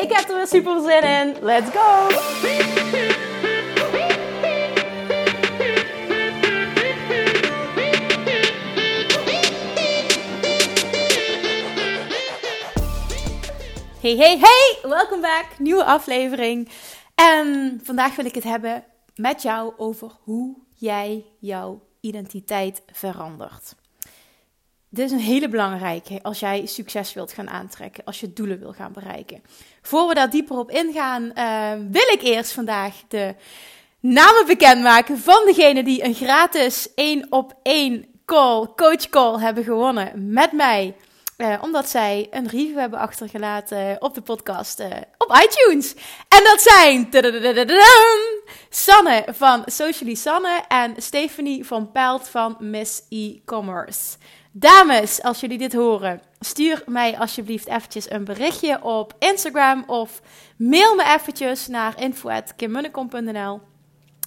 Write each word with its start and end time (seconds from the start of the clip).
Ik 0.00 0.12
heb 0.12 0.28
er 0.28 0.36
weer 0.36 0.46
super 0.46 0.80
zin 0.80 1.02
in. 1.02 1.36
Let's 1.40 1.70
go! 1.70 2.08
Hey, 14.00 14.16
hey, 14.16 14.38
hey! 14.38 14.78
Welkom 14.82 15.20
back. 15.20 15.46
Nieuwe 15.58 15.84
aflevering. 15.84 16.68
En 17.14 17.80
vandaag 17.82 18.16
wil 18.16 18.24
ik 18.24 18.34
het 18.34 18.44
hebben 18.44 18.84
met 19.14 19.42
jou 19.42 19.72
over 19.76 20.10
hoe 20.22 20.56
jij 20.74 21.24
jouw 21.40 21.82
identiteit 22.00 22.82
verandert. 22.92 23.74
Dit 24.92 25.04
is 25.04 25.12
een 25.12 25.18
hele 25.18 25.48
belangrijke 25.48 26.18
als 26.22 26.40
jij 26.40 26.66
succes 26.66 27.12
wilt 27.12 27.32
gaan 27.32 27.50
aantrekken, 27.50 28.04
als 28.04 28.20
je 28.20 28.32
doelen 28.32 28.58
wil 28.58 28.72
gaan 28.72 28.92
bereiken. 28.92 29.42
Voor 29.82 30.08
we 30.08 30.14
daar 30.14 30.30
dieper 30.30 30.58
op 30.58 30.70
ingaan, 30.70 31.22
uh, 31.22 31.72
wil 31.90 32.08
ik 32.12 32.22
eerst 32.22 32.52
vandaag 32.52 32.94
de 33.08 33.34
namen 34.00 34.46
bekendmaken 34.46 35.18
van 35.18 35.42
degene 35.44 35.82
die 35.82 36.04
een 36.04 36.14
gratis 36.14 36.94
1 36.94 37.26
op 37.30 37.54
1 37.62 38.04
call, 38.24 38.66
coach 38.76 39.08
call 39.08 39.40
hebben 39.40 39.64
gewonnen 39.64 40.32
met 40.32 40.52
mij. 40.52 40.96
Uh, 41.36 41.54
omdat 41.62 41.88
zij 41.88 42.26
een 42.30 42.48
review 42.48 42.78
hebben 42.78 42.98
achtergelaten 42.98 43.96
op 43.98 44.14
de 44.14 44.20
podcast 44.20 44.80
uh, 44.80 44.86
op 45.18 45.42
iTunes. 45.44 45.94
En 46.28 46.44
dat 46.44 46.60
zijn 46.60 47.08
Sanne 48.68 49.24
van 49.28 49.62
Socially 49.66 50.14
Sanne 50.14 50.62
en 50.68 50.94
Stephanie 50.96 51.66
van 51.66 51.92
Pelt 51.92 52.28
van 52.28 52.56
Miss 52.58 53.02
E-Commerce. 53.08 54.16
Dames, 54.52 55.22
als 55.22 55.40
jullie 55.40 55.58
dit 55.58 55.72
horen, 55.72 56.22
stuur 56.40 56.82
mij 56.86 57.18
alsjeblieft 57.18 57.66
eventjes 57.66 58.10
een 58.10 58.24
berichtje 58.24 58.82
op 58.82 59.14
Instagram 59.18 59.84
of 59.86 60.20
mail 60.56 60.94
me 60.94 61.04
eventjes 61.04 61.66
naar 61.66 62.00
info.kimmunnekom.nl 62.00 63.60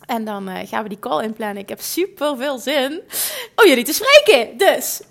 en 0.05 0.25
dan 0.25 0.49
uh, 0.49 0.55
gaan 0.65 0.83
we 0.83 0.89
die 0.89 0.99
call 0.99 1.23
inplannen. 1.23 1.57
Ik 1.57 1.69
heb 1.69 1.81
super 1.81 2.37
veel 2.37 2.57
zin 2.57 3.01
om 3.55 3.67
jullie 3.67 3.83
te 3.83 3.93
spreken. 3.93 4.57
Dus 4.57 5.01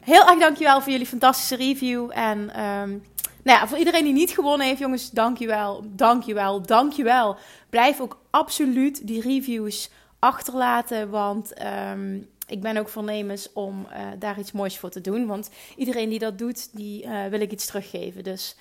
heel 0.00 0.26
erg 0.26 0.38
dankjewel 0.38 0.80
voor 0.80 0.92
jullie 0.92 1.06
fantastische 1.06 1.56
review. 1.56 2.10
En 2.14 2.38
um, 2.38 3.02
nou 3.42 3.58
ja, 3.58 3.68
voor 3.68 3.78
iedereen 3.78 4.04
die 4.04 4.12
niet 4.12 4.30
gewonnen 4.30 4.66
heeft, 4.66 4.80
jongens, 4.80 5.10
dankjewel, 5.10 5.84
dankjewel, 5.86 6.62
dankjewel. 6.62 7.36
Blijf 7.70 8.00
ook 8.00 8.18
absoluut 8.30 9.06
die 9.06 9.20
reviews 9.20 9.90
achterlaten, 10.18 11.10
want 11.10 11.52
um, 11.92 12.28
ik 12.46 12.60
ben 12.60 12.76
ook 12.76 12.88
voornemens 12.88 13.52
om 13.52 13.86
uh, 13.90 13.98
daar 14.18 14.38
iets 14.38 14.52
moois 14.52 14.78
voor 14.78 14.90
te 14.90 15.00
doen. 15.00 15.26
Want 15.26 15.50
iedereen 15.76 16.08
die 16.08 16.18
dat 16.18 16.38
doet, 16.38 16.76
die 16.76 17.04
uh, 17.04 17.26
wil 17.26 17.40
ik 17.40 17.52
iets 17.52 17.66
teruggeven. 17.66 18.24
Dus 18.24 18.56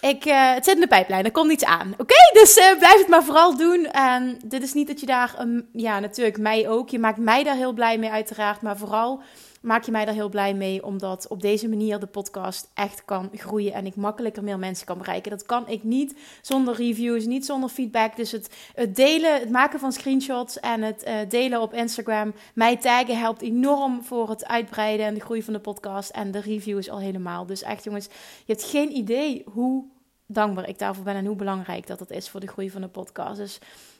ik, 0.00 0.24
uh, 0.24 0.54
het 0.54 0.64
zit 0.64 0.74
in 0.74 0.80
de 0.80 0.86
pijplijn, 0.86 1.24
er 1.24 1.30
komt 1.30 1.52
iets 1.52 1.64
aan. 1.64 1.94
Oké, 1.98 2.14
dus 2.32 2.54
blijf 2.54 2.98
het 2.98 3.08
maar 3.08 3.24
vooral 3.24 3.56
doen. 3.56 3.86
En 3.86 4.38
dit 4.44 4.62
is 4.62 4.72
niet 4.72 4.86
dat 4.86 5.00
je 5.00 5.06
daar, 5.06 5.34
um, 5.40 5.68
ja 5.72 6.00
natuurlijk 6.00 6.38
mij 6.38 6.68
ook, 6.68 6.88
je 6.88 6.98
maakt 6.98 7.18
mij 7.18 7.42
daar 7.42 7.56
heel 7.56 7.72
blij 7.72 7.98
mee 7.98 8.10
uiteraard. 8.10 8.62
Maar 8.62 8.76
vooral 8.76 9.22
maak 9.60 9.82
je 9.82 9.90
mij 9.90 10.04
daar 10.04 10.14
heel 10.14 10.28
blij 10.28 10.54
mee, 10.54 10.84
omdat 10.84 11.28
op 11.28 11.42
deze 11.42 11.68
manier 11.68 11.98
de 11.98 12.06
podcast 12.06 12.70
echt 12.74 13.04
kan 13.04 13.30
groeien 13.32 13.72
en 13.72 13.86
ik 13.86 13.96
makkelijker 13.96 14.42
meer 14.42 14.58
mensen 14.58 14.86
kan 14.86 14.98
bereiken. 14.98 15.30
Dat 15.30 15.46
kan 15.46 15.68
ik 15.68 15.82
niet 15.84 16.16
zonder 16.42 16.74
reviews, 16.74 17.24
niet 17.24 17.46
zonder 17.46 17.68
feedback. 17.68 18.16
Dus 18.16 18.32
het, 18.32 18.56
het 18.74 18.96
delen, 18.96 19.40
het 19.40 19.50
maken 19.50 19.78
van 19.78 19.92
screenshots 19.92 20.60
en 20.60 20.82
het 20.82 21.06
uh, 21.06 21.14
delen 21.28 21.60
op 21.60 21.74
Instagram, 21.74 22.34
mij 22.54 22.76
taggen 22.76 23.18
helpt 23.18 23.42
enorm 23.42 24.02
voor 24.02 24.28
het 24.28 24.46
uitbreiden 24.46 25.06
en 25.06 25.14
de 25.14 25.20
groei 25.20 25.42
van 25.42 25.52
de 25.52 25.60
podcast 25.60 26.10
en 26.10 26.30
de 26.30 26.40
reviews 26.40 26.90
al 26.90 27.00
helemaal. 27.00 27.46
Dus 27.46 27.62
echt 27.62 27.84
jongens, 27.84 28.08
je 28.44 28.52
hebt 28.52 28.64
geen 28.64 28.96
idee 28.96 29.44
hoe 29.52 29.84
dankbaar 30.26 30.68
ik 30.68 30.78
daarvoor 30.78 31.04
ben 31.04 31.14
en 31.14 31.26
hoe 31.26 31.36
belangrijk 31.36 31.86
dat 31.86 32.00
het 32.00 32.10
is 32.10 32.28
voor 32.28 32.40
de 32.40 32.46
groei 32.46 32.70
van 32.70 32.80
de 32.80 32.88
podcast. 32.88 33.36
Dus 33.36 33.58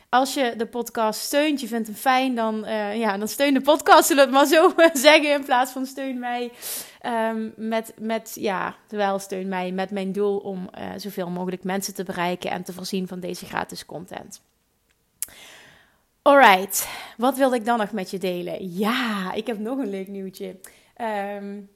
als 0.08 0.34
je 0.34 0.54
de 0.56 0.66
podcast 0.66 1.20
steunt, 1.20 1.60
je 1.60 1.66
vindt 1.66 1.86
hem 1.86 1.96
fijn, 1.96 2.34
dan, 2.34 2.64
uh, 2.64 2.96
ja, 2.96 3.16
dan 3.16 3.28
steun 3.28 3.54
de 3.54 3.60
podcast, 3.60 4.06
zullen 4.06 4.30
we 4.30 4.38
het 4.38 4.50
maar 4.50 4.60
zo 4.60 4.72
zeggen, 5.08 5.32
in 5.32 5.44
plaats 5.44 5.72
van 5.72 5.86
steun 5.86 6.18
mij. 6.18 6.50
Um, 7.06 7.52
met, 7.56 7.92
met, 7.98 8.36
ja, 8.40 8.76
terwijl 8.86 9.18
steun 9.18 9.48
mij 9.48 9.72
met 9.72 9.90
mijn 9.90 10.12
doel 10.12 10.38
om 10.38 10.70
uh, 10.78 10.90
zoveel 10.96 11.30
mogelijk 11.30 11.64
mensen 11.64 11.94
te 11.94 12.04
bereiken 12.04 12.50
en 12.50 12.62
te 12.62 12.72
voorzien 12.72 13.08
van 13.08 13.20
deze 13.20 13.46
gratis 13.46 13.86
content. 13.86 14.40
Alright, 16.22 16.88
wat 17.16 17.36
wilde 17.36 17.56
ik 17.56 17.64
dan 17.64 17.78
nog 17.78 17.92
met 17.92 18.10
je 18.10 18.18
delen? 18.18 18.76
Ja, 18.78 19.32
ik 19.32 19.46
heb 19.46 19.58
nog 19.58 19.78
een 19.78 19.90
leuk 19.90 20.08
nieuwtje. 20.08 20.56
Um, 21.36 21.70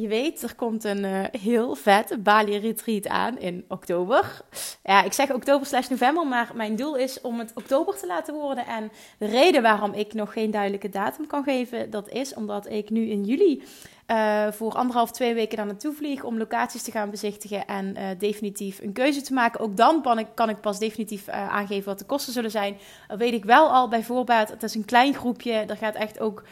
je 0.00 0.08
weet, 0.08 0.42
er 0.42 0.54
komt 0.54 0.84
een 0.84 1.04
uh, 1.04 1.24
heel 1.40 1.74
vet 1.74 2.22
Bali 2.22 2.58
retreat 2.58 3.08
aan 3.08 3.38
in 3.38 3.64
oktober. 3.68 4.40
Ja, 4.82 5.02
ik 5.02 5.12
zeg 5.12 5.32
oktober 5.32 5.66
slash 5.66 5.88
november, 5.88 6.26
maar 6.26 6.52
mijn 6.54 6.76
doel 6.76 6.96
is 6.96 7.20
om 7.20 7.38
het 7.38 7.52
oktober 7.54 7.98
te 7.98 8.06
laten 8.06 8.34
worden. 8.34 8.66
En 8.66 8.90
de 9.18 9.26
reden 9.26 9.62
waarom 9.62 9.92
ik 9.92 10.14
nog 10.14 10.32
geen 10.32 10.50
duidelijke 10.50 10.88
datum 10.88 11.26
kan 11.26 11.42
geven, 11.42 11.90
dat 11.90 12.08
is 12.08 12.34
omdat 12.34 12.70
ik 12.70 12.90
nu 12.90 13.08
in 13.08 13.24
juli 13.24 13.62
uh, 14.10 14.52
voor 14.52 14.72
anderhalf, 14.72 15.10
twee 15.10 15.34
weken 15.34 15.56
daar 15.56 15.66
naartoe 15.66 15.92
vlieg 15.92 16.22
om 16.22 16.38
locaties 16.38 16.82
te 16.82 16.90
gaan 16.90 17.10
bezichtigen 17.10 17.66
en 17.66 17.96
uh, 17.96 18.04
definitief 18.18 18.80
een 18.80 18.92
keuze 18.92 19.22
te 19.22 19.32
maken. 19.32 19.60
Ook 19.60 19.76
dan 19.76 20.02
kan 20.02 20.18
ik, 20.18 20.26
kan 20.34 20.48
ik 20.48 20.60
pas 20.60 20.78
definitief 20.78 21.28
uh, 21.28 21.48
aangeven 21.48 21.84
wat 21.84 21.98
de 21.98 22.04
kosten 22.04 22.32
zullen 22.32 22.50
zijn. 22.50 22.76
Dat 23.08 23.18
weet 23.18 23.32
ik 23.32 23.44
wel 23.44 23.68
al 23.68 23.88
bij 23.88 24.02
voorbaat. 24.02 24.48
Het 24.48 24.62
is 24.62 24.74
een 24.74 24.84
klein 24.84 25.14
groepje. 25.14 25.52
Er 25.52 25.76
gaat 25.76 25.94
echt 25.94 26.20
ook 26.20 26.42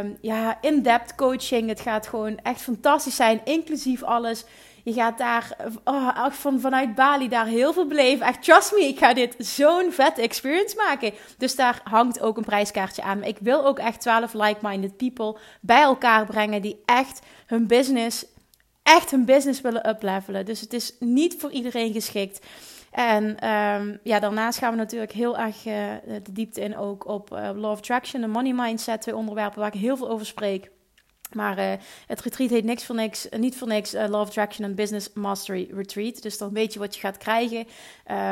um, 0.00 0.16
ja, 0.20 0.58
in-depth 0.60 1.14
coaching. 1.14 1.68
Het 1.68 1.80
gaat 1.80 2.06
gewoon 2.06 2.38
echt 2.42 2.60
fantastisch 2.60 3.16
zijn, 3.16 3.40
inclusief 3.44 4.02
alles. 4.02 4.44
Je 4.88 4.94
gaat 4.94 5.18
daar 5.18 5.56
oh, 5.84 6.30
van, 6.30 6.60
vanuit 6.60 6.94
Bali 6.94 7.28
daar 7.28 7.46
heel 7.46 7.72
veel 7.72 7.86
beleven. 7.86 8.26
Echt, 8.26 8.42
trust 8.42 8.72
me, 8.72 8.84
ik 8.84 8.98
ga 8.98 9.14
dit 9.14 9.34
zo'n 9.38 9.92
vette 9.92 10.22
experience 10.22 10.76
maken. 10.76 11.12
Dus 11.38 11.56
daar 11.56 11.80
hangt 11.84 12.20
ook 12.20 12.36
een 12.36 12.44
prijskaartje 12.44 13.02
aan. 13.02 13.22
Ik 13.22 13.36
wil 13.40 13.66
ook 13.66 13.78
echt 13.78 14.00
12 14.00 14.32
like-minded 14.32 14.96
people 14.96 15.36
bij 15.60 15.82
elkaar 15.82 16.26
brengen 16.26 16.62
die 16.62 16.82
echt 16.84 17.20
hun 17.46 17.66
business, 17.66 18.26
echt 18.82 19.10
hun 19.10 19.24
business 19.24 19.60
willen 19.60 19.88
uplevelen. 19.88 20.44
Dus 20.44 20.60
het 20.60 20.72
is 20.72 20.94
niet 20.98 21.36
voor 21.38 21.50
iedereen 21.50 21.92
geschikt. 21.92 22.46
En 22.90 23.48
um, 23.48 23.98
ja, 24.02 24.18
daarnaast 24.20 24.58
gaan 24.58 24.70
we 24.70 24.76
natuurlijk 24.76 25.12
heel 25.12 25.38
erg 25.38 25.66
uh, 25.66 25.74
de 26.24 26.32
diepte 26.32 26.60
in 26.60 26.76
ook 26.76 27.06
op 27.06 27.32
uh, 27.32 27.50
Law 27.54 27.70
of 27.70 27.78
Attraction 27.78 28.22
en 28.22 28.30
Money 28.30 28.52
Mindset. 28.52 29.02
Twee 29.02 29.16
onderwerpen 29.16 29.58
waar 29.58 29.74
ik 29.74 29.80
heel 29.80 29.96
veel 29.96 30.10
over 30.10 30.26
spreek. 30.26 30.70
Maar 31.32 31.58
uh, 31.58 31.72
het 32.06 32.20
retreat 32.20 32.50
heet 32.50 32.64
niks 32.64 32.84
voor 32.84 32.94
niks, 32.94 33.30
uh, 33.30 33.38
niet 33.38 33.56
voor 33.56 33.68
niks 33.68 33.94
uh, 33.94 34.04
Love 34.08 34.28
Attraction 34.28 34.66
and 34.66 34.74
Business 34.74 35.12
Mastery 35.12 35.68
Retreat. 35.72 36.22
Dus 36.22 36.38
dan 36.38 36.52
weet 36.52 36.72
je 36.72 36.78
wat 36.78 36.94
je 36.94 37.00
gaat 37.00 37.16
krijgen. 37.16 37.66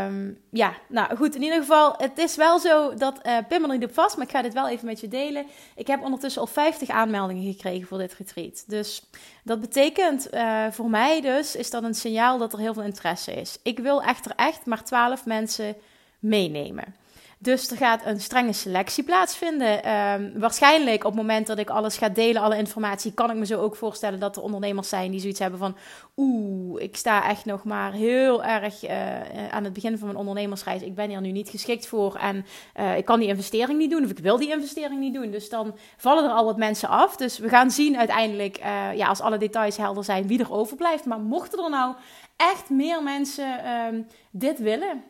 Um, 0.06 0.38
ja, 0.50 0.74
nou 0.88 1.16
goed, 1.16 1.34
in 1.34 1.42
ieder 1.42 1.60
geval, 1.60 1.94
het 1.96 2.18
is 2.18 2.36
wel 2.36 2.58
zo 2.58 2.94
dat 2.94 3.22
Pim 3.48 3.62
er 3.62 3.68
niet 3.68 3.84
op 3.84 3.94
vast, 3.94 4.16
maar 4.16 4.26
ik 4.26 4.32
ga 4.32 4.42
dit 4.42 4.52
wel 4.52 4.68
even 4.68 4.86
met 4.86 5.00
je 5.00 5.08
delen. 5.08 5.46
Ik 5.74 5.86
heb 5.86 6.02
ondertussen 6.02 6.40
al 6.40 6.46
50 6.46 6.88
aanmeldingen 6.88 7.52
gekregen 7.52 7.86
voor 7.86 7.98
dit 7.98 8.14
retreat. 8.14 8.64
Dus 8.66 9.02
dat 9.44 9.60
betekent 9.60 10.28
voor 10.70 10.90
mij 10.90 11.20
dus, 11.20 11.56
is 11.56 11.70
dat 11.70 11.82
een 11.82 11.94
signaal 11.94 12.38
dat 12.38 12.52
er 12.52 12.58
heel 12.58 12.74
veel 12.74 12.82
interesse 12.82 13.32
is. 13.32 13.58
Ik 13.62 13.78
wil 13.78 14.02
echter 14.02 14.32
echt 14.36 14.66
maar 14.66 14.84
12 14.84 15.24
mensen 15.26 15.76
meenemen. 16.18 16.94
Dus 17.38 17.70
er 17.70 17.76
gaat 17.76 18.06
een 18.06 18.20
strenge 18.20 18.52
selectie 18.52 19.04
plaatsvinden. 19.04 19.92
Um, 19.92 20.32
waarschijnlijk 20.38 21.04
op 21.04 21.10
het 21.10 21.20
moment 21.20 21.46
dat 21.46 21.58
ik 21.58 21.70
alles 21.70 21.96
ga 21.96 22.08
delen, 22.08 22.42
alle 22.42 22.56
informatie, 22.56 23.12
kan 23.12 23.30
ik 23.30 23.36
me 23.36 23.46
zo 23.46 23.60
ook 23.60 23.76
voorstellen 23.76 24.20
dat 24.20 24.36
er 24.36 24.42
ondernemers 24.42 24.88
zijn 24.88 25.10
die 25.10 25.20
zoiets 25.20 25.38
hebben 25.38 25.58
van: 25.58 25.76
Oeh, 26.16 26.82
ik 26.82 26.96
sta 26.96 27.28
echt 27.28 27.44
nog 27.44 27.64
maar 27.64 27.92
heel 27.92 28.44
erg 28.44 28.84
uh, 28.84 29.50
aan 29.50 29.64
het 29.64 29.72
begin 29.72 29.98
van 29.98 30.06
mijn 30.06 30.18
ondernemersreis. 30.18 30.82
Ik 30.82 30.94
ben 30.94 31.08
hier 31.08 31.20
nu 31.20 31.30
niet 31.30 31.48
geschikt 31.48 31.86
voor 31.86 32.14
en 32.14 32.46
uh, 32.80 32.96
ik 32.96 33.04
kan 33.04 33.18
die 33.18 33.28
investering 33.28 33.78
niet 33.78 33.90
doen 33.90 34.04
of 34.04 34.10
ik 34.10 34.18
wil 34.18 34.36
die 34.36 34.50
investering 34.50 35.00
niet 35.00 35.14
doen. 35.14 35.30
Dus 35.30 35.48
dan 35.48 35.76
vallen 35.96 36.24
er 36.24 36.30
al 36.30 36.44
wat 36.44 36.56
mensen 36.56 36.88
af. 36.88 37.16
Dus 37.16 37.38
we 37.38 37.48
gaan 37.48 37.70
zien 37.70 37.98
uiteindelijk, 37.98 38.56
ja, 38.94 39.08
als 39.08 39.20
alle 39.20 39.38
details 39.38 39.76
helder 39.76 40.04
zijn, 40.04 40.26
wie 40.26 40.40
er 40.40 40.52
overblijft. 40.52 41.04
Maar 41.04 41.20
mochten 41.20 41.64
er 41.64 41.70
nou 41.70 41.94
echt 42.36 42.70
meer 42.70 43.02
mensen 43.02 43.70
um, 43.70 44.06
dit 44.30 44.58
willen 44.58 45.04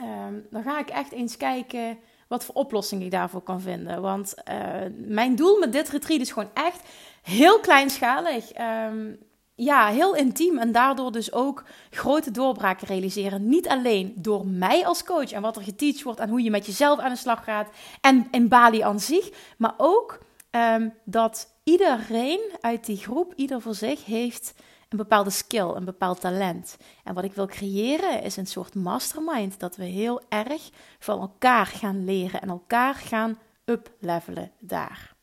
um, 0.00 0.46
dan 0.50 0.62
ga 0.62 0.78
ik 0.78 0.88
echt 0.88 1.12
eens 1.12 1.36
kijken 1.36 1.98
wat 2.28 2.44
voor 2.44 2.54
oplossing 2.54 3.02
ik 3.02 3.10
daarvoor 3.10 3.42
kan 3.42 3.60
vinden. 3.60 4.02
Want 4.02 4.34
uh, 4.48 4.54
mijn 4.96 5.36
doel 5.36 5.58
met 5.58 5.72
dit 5.72 5.88
retreat 5.88 6.20
is 6.20 6.32
gewoon 6.32 6.50
echt 6.54 6.80
heel 7.22 7.60
kleinschalig. 7.60 8.50
Um, 8.88 9.18
ja, 9.54 9.86
heel 9.86 10.14
intiem 10.14 10.58
en 10.58 10.72
daardoor 10.72 11.12
dus 11.12 11.32
ook 11.32 11.64
grote 11.90 12.30
doorbraken 12.30 12.86
realiseren. 12.86 13.48
Niet 13.48 13.68
alleen 13.68 14.12
door 14.16 14.46
mij 14.46 14.86
als 14.86 15.04
coach 15.04 15.32
en 15.32 15.42
wat 15.42 15.56
er 15.56 15.62
geteacht 15.62 16.02
wordt 16.02 16.20
en 16.20 16.28
hoe 16.28 16.42
je 16.42 16.50
met 16.50 16.66
jezelf 16.66 16.98
aan 16.98 17.10
de 17.10 17.16
slag 17.16 17.44
gaat 17.44 17.68
en 18.00 18.28
in 18.30 18.48
Bali 18.48 18.80
aan 18.80 19.00
zich, 19.00 19.30
maar 19.58 19.74
ook 19.76 20.18
ehm, 20.50 20.88
dat 21.04 21.54
iedereen 21.64 22.40
uit 22.60 22.86
die 22.86 22.96
groep, 22.96 23.32
ieder 23.36 23.60
voor 23.60 23.74
zich, 23.74 24.04
heeft 24.04 24.54
een 24.92 24.98
bepaalde 24.98 25.30
skill, 25.30 25.68
een 25.74 25.84
bepaald 25.84 26.20
talent. 26.20 26.76
En 27.04 27.14
wat 27.14 27.24
ik 27.24 27.32
wil 27.32 27.46
creëren 27.46 28.22
is 28.22 28.36
een 28.36 28.46
soort 28.46 28.74
mastermind, 28.74 29.60
dat 29.60 29.76
we 29.76 29.84
heel 29.84 30.20
erg 30.28 30.70
van 30.98 31.20
elkaar 31.20 31.66
gaan 31.66 32.04
leren 32.04 32.40
en 32.40 32.48
elkaar 32.48 32.94
gaan 32.94 33.38
uplevelen 33.64 34.50
daar. 34.58 35.14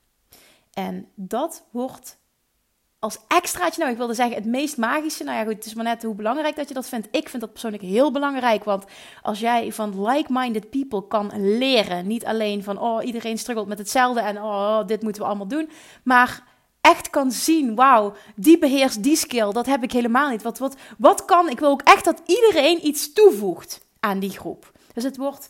En 0.74 1.07
dat 1.16 1.68
wordt 1.71 2.18
als 3.00 3.19
extraatje, 3.27 3.80
nou 3.80 3.92
ik 3.92 3.98
wilde 3.98 4.13
zeggen 4.13 4.36
het 4.36 4.45
meest 4.45 4.77
magische. 4.77 5.24
Nou 5.24 5.38
ja 5.38 5.44
goed, 5.44 5.54
het 5.54 5.66
is 5.66 5.74
maar 5.74 5.83
net 5.83 6.04
hoe 6.04 6.15
belangrijk 6.15 6.56
dat 6.56 6.68
je 6.68 6.74
dat 6.74 6.89
vindt. 6.89 7.07
Ik 7.12 7.30
vind 7.30 7.42
dat 7.42 7.51
persoonlijk 7.51 7.83
heel 7.83 8.12
belangrijk, 8.12 8.63
want 8.63 8.86
als 9.22 9.39
jij 9.39 9.72
van 9.72 10.07
like-minded 10.07 10.69
people 10.69 11.07
kan 11.07 11.57
leren, 11.57 12.07
niet 12.07 12.25
alleen 12.25 12.63
van 12.63 12.80
oh 12.80 13.06
iedereen 13.06 13.38
struggelt 13.38 13.68
met 13.68 13.77
hetzelfde 13.77 14.19
en 14.22 14.42
oh 14.42 14.88
dit 14.88 15.01
moeten 15.01 15.22
we 15.22 15.27
allemaal 15.27 15.48
doen, 15.48 15.69
maar 16.04 16.44
echt 16.81 17.09
kan 17.09 17.31
zien, 17.31 17.75
wauw, 17.75 18.13
die 18.35 18.57
beheerst 18.57 19.03
die 19.03 19.15
skill, 19.15 19.51
dat 19.51 19.65
heb 19.65 19.83
ik 19.83 19.91
helemaal 19.91 20.29
niet. 20.29 20.41
Wat, 20.41 20.57
wat, 20.57 20.75
wat 20.97 21.25
kan, 21.25 21.49
ik 21.49 21.59
wil 21.59 21.69
ook 21.69 21.81
echt 21.81 22.05
dat 22.05 22.21
iedereen 22.25 22.87
iets 22.87 23.13
toevoegt 23.13 23.85
aan 23.99 24.19
die 24.19 24.29
groep. 24.29 24.71
Dus 24.93 25.03
het 25.03 25.17
wordt 25.17 25.49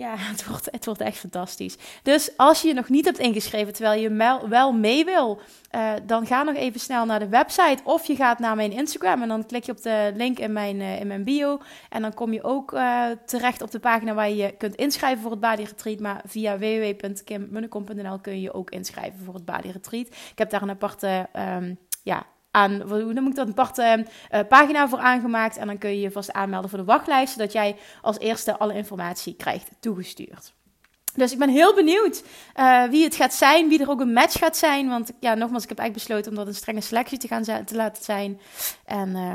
ja, 0.00 0.14
het 0.32 0.46
wordt, 0.46 0.68
het 0.70 0.84
wordt 0.84 1.00
echt 1.00 1.18
fantastisch. 1.18 1.76
Dus 2.02 2.36
als 2.36 2.62
je 2.62 2.68
je 2.68 2.74
nog 2.74 2.88
niet 2.88 3.04
hebt 3.04 3.18
ingeschreven 3.18 3.72
terwijl 3.72 4.00
je 4.00 4.38
wel 4.48 4.72
mee 4.72 5.04
wil, 5.04 5.40
uh, 5.74 5.92
dan 6.06 6.26
ga 6.26 6.42
nog 6.42 6.54
even 6.54 6.80
snel 6.80 7.04
naar 7.04 7.18
de 7.18 7.28
website 7.28 7.82
of 7.84 8.06
je 8.06 8.16
gaat 8.16 8.38
naar 8.38 8.56
mijn 8.56 8.72
Instagram 8.72 9.22
en 9.22 9.28
dan 9.28 9.46
klik 9.46 9.64
je 9.64 9.72
op 9.72 9.82
de 9.82 10.12
link 10.14 10.38
in 10.38 10.52
mijn, 10.52 10.76
uh, 10.76 11.00
in 11.00 11.06
mijn 11.06 11.24
bio. 11.24 11.60
En 11.88 12.02
dan 12.02 12.14
kom 12.14 12.32
je 12.32 12.42
ook 12.42 12.72
uh, 12.72 13.04
terecht 13.26 13.62
op 13.62 13.70
de 13.70 13.80
pagina 13.80 14.14
waar 14.14 14.28
je 14.28 14.36
je 14.36 14.56
kunt 14.56 14.74
inschrijven 14.74 15.22
voor 15.22 15.30
het 15.30 15.40
Body 15.40 15.62
Retreat. 15.62 16.00
Maar 16.00 16.22
via 16.26 16.58
www.kimmunnekom.nl 16.58 18.18
kun 18.18 18.40
je 18.40 18.52
ook 18.52 18.70
inschrijven 18.70 19.24
voor 19.24 19.34
het 19.34 19.44
Body 19.44 19.68
Retreat. 19.68 20.06
Ik 20.06 20.38
heb 20.38 20.50
daar 20.50 20.62
een 20.62 20.70
aparte 20.70 21.28
um, 21.56 21.78
ja, 22.02 22.26
aan, 22.50 22.80
hoe 22.80 23.12
noem 23.12 23.26
ik 23.26 23.34
dat, 23.34 23.46
een 23.46 23.52
aparte 23.52 24.06
uh, 24.30 24.40
pagina 24.48 24.88
voor 24.88 24.98
aangemaakt. 24.98 25.56
En 25.56 25.66
dan 25.66 25.78
kun 25.78 25.90
je 25.90 26.00
je 26.00 26.10
vast 26.10 26.32
aanmelden 26.32 26.70
voor 26.70 26.78
de 26.78 26.84
wachtlijst, 26.84 27.32
zodat 27.32 27.52
jij 27.52 27.76
als 28.02 28.18
eerste 28.18 28.58
alle 28.58 28.74
informatie 28.74 29.34
krijgt 29.34 29.70
toegestuurd. 29.80 30.52
Dus 31.14 31.32
ik 31.32 31.38
ben 31.38 31.48
heel 31.48 31.74
benieuwd 31.74 32.24
uh, 32.56 32.84
wie 32.84 33.04
het 33.04 33.14
gaat 33.14 33.34
zijn, 33.34 33.68
wie 33.68 33.80
er 33.80 33.90
ook 33.90 34.00
een 34.00 34.12
match 34.12 34.38
gaat 34.38 34.56
zijn. 34.56 34.88
Want 34.88 35.12
ja, 35.20 35.34
nogmaals, 35.34 35.62
ik 35.62 35.68
heb 35.68 35.78
eigenlijk 35.78 36.08
besloten 36.08 36.30
om 36.30 36.38
dat 36.38 36.46
een 36.46 36.60
strenge 36.60 36.80
selectie 36.80 37.18
te 37.18 37.28
gaan 37.28 37.42
te 37.42 37.74
laten 37.74 38.04
zijn. 38.04 38.40
En 38.84 39.08
uh, 39.08 39.34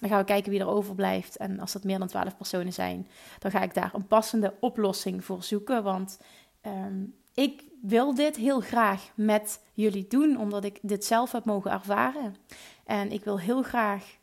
dan 0.00 0.08
gaan 0.10 0.18
we 0.18 0.24
kijken 0.24 0.50
wie 0.50 0.60
er 0.60 0.68
overblijft. 0.68 1.36
En 1.36 1.60
als 1.60 1.72
dat 1.72 1.84
meer 1.84 1.98
dan 1.98 2.08
12 2.08 2.36
personen 2.36 2.72
zijn, 2.72 3.08
dan 3.38 3.50
ga 3.50 3.62
ik 3.62 3.74
daar 3.74 3.90
een 3.94 4.06
passende 4.06 4.54
oplossing 4.60 5.24
voor 5.24 5.42
zoeken. 5.42 5.82
Want 5.82 6.18
um, 6.66 7.14
ik 7.34 7.62
wil 7.82 8.14
dit 8.14 8.36
heel 8.36 8.60
graag 8.60 9.10
met 9.14 9.60
jullie 9.72 10.06
doen, 10.06 10.36
omdat 10.36 10.64
ik 10.64 10.78
dit 10.82 11.04
zelf 11.04 11.32
heb 11.32 11.44
mogen 11.44 11.70
ervaren. 11.70 12.36
En 12.84 13.12
ik 13.12 13.24
wil 13.24 13.38
heel 13.38 13.62
graag 13.62 14.16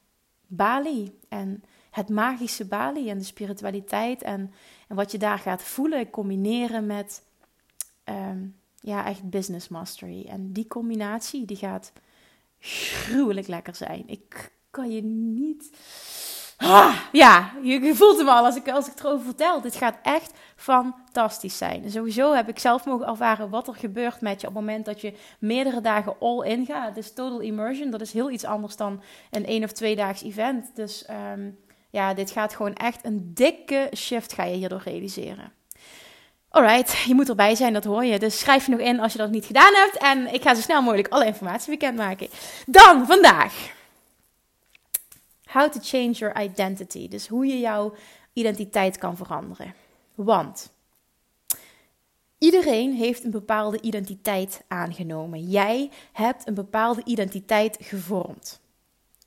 Bali 0.47 1.19
en 1.29 1.63
het 1.91 2.09
magische 2.09 2.65
Bali 2.65 3.09
en 3.09 3.17
de 3.17 3.23
spiritualiteit 3.23 4.21
en, 4.21 4.53
en 4.87 4.95
wat 4.95 5.11
je 5.11 5.17
daar 5.17 5.39
gaat 5.39 5.63
voelen 5.63 6.09
combineren 6.09 6.85
met 6.85 7.23
um, 8.05 8.55
ja, 8.79 9.05
echt 9.05 9.29
business 9.29 9.67
mastery. 9.67 10.25
En 10.25 10.51
die 10.51 10.67
combinatie 10.67 11.45
die 11.45 11.57
gaat 11.57 11.91
gruwelijk 12.59 13.47
lekker 13.47 13.75
zijn. 13.75 14.03
Ik 14.07 14.51
kan 14.69 14.91
je 14.91 15.01
niet 15.03 15.69
Ah, 16.59 16.95
ja, 17.11 17.51
je 17.61 17.95
voelt 17.95 18.17
hem 18.17 18.29
al 18.29 18.45
als 18.45 18.55
ik, 18.55 18.69
als 18.69 18.85
ik 18.85 18.91
het 18.91 19.03
erover 19.03 19.25
vertel. 19.25 19.61
Dit 19.61 19.75
gaat 19.75 19.97
echt 20.03 20.31
fantastisch 20.55 21.57
zijn. 21.57 21.91
sowieso 21.91 22.33
heb 22.33 22.49
ik 22.49 22.59
zelf 22.59 22.85
mogen 22.85 23.07
ervaren 23.07 23.49
wat 23.49 23.67
er 23.67 23.75
gebeurt 23.75 24.21
met 24.21 24.41
je 24.41 24.47
op 24.47 24.53
het 24.53 24.63
moment 24.63 24.85
dat 24.85 25.01
je 25.01 25.13
meerdere 25.39 25.81
dagen 25.81 26.15
all 26.19 26.47
in 26.47 26.65
gaat. 26.65 26.97
Is 26.97 27.13
total 27.13 27.39
immersion. 27.39 27.89
Dat 27.89 28.01
is 28.01 28.13
heel 28.13 28.29
iets 28.29 28.45
anders 28.45 28.75
dan 28.75 29.01
een 29.31 29.45
één 29.45 29.63
of 29.63 29.71
twee 29.71 29.95
daags 29.95 30.23
event. 30.23 30.75
Dus 30.75 31.05
um, 31.33 31.57
ja, 31.89 32.13
dit 32.13 32.31
gaat 32.31 32.55
gewoon 32.55 32.73
echt 32.73 33.05
een 33.05 33.31
dikke 33.33 33.91
shift 33.95 34.33
ga 34.33 34.43
je 34.43 34.55
hierdoor 34.55 34.81
realiseren. 34.83 35.51
Alright, 36.49 36.97
je 36.97 37.15
moet 37.15 37.29
erbij 37.29 37.55
zijn, 37.55 37.73
dat 37.73 37.83
hoor 37.83 38.05
je. 38.05 38.19
Dus 38.19 38.39
schrijf 38.39 38.65
je 38.65 38.71
nog 38.71 38.79
in 38.79 38.99
als 38.99 39.11
je 39.11 39.17
dat 39.17 39.31
niet 39.31 39.45
gedaan 39.45 39.73
hebt. 39.73 39.97
En 39.97 40.33
ik 40.33 40.41
ga 40.41 40.55
zo 40.55 40.61
snel 40.61 40.81
mogelijk 40.81 41.07
alle 41.07 41.25
informatie 41.25 41.71
bekendmaken. 41.71 42.27
Dan 42.65 43.05
vandaag. 43.05 43.77
How 45.51 45.71
to 45.71 45.79
change 45.81 46.11
your 46.11 46.41
identity. 46.41 47.07
Dus 47.07 47.27
hoe 47.27 47.45
je 47.45 47.59
jouw 47.59 47.93
identiteit 48.33 48.97
kan 48.97 49.17
veranderen. 49.17 49.73
Want 50.15 50.71
iedereen 52.37 52.93
heeft 52.93 53.23
een 53.23 53.31
bepaalde 53.31 53.81
identiteit 53.81 54.63
aangenomen. 54.67 55.49
Jij 55.49 55.91
hebt 56.11 56.47
een 56.47 56.53
bepaalde 56.53 57.01
identiteit 57.05 57.77
gevormd. 57.81 58.61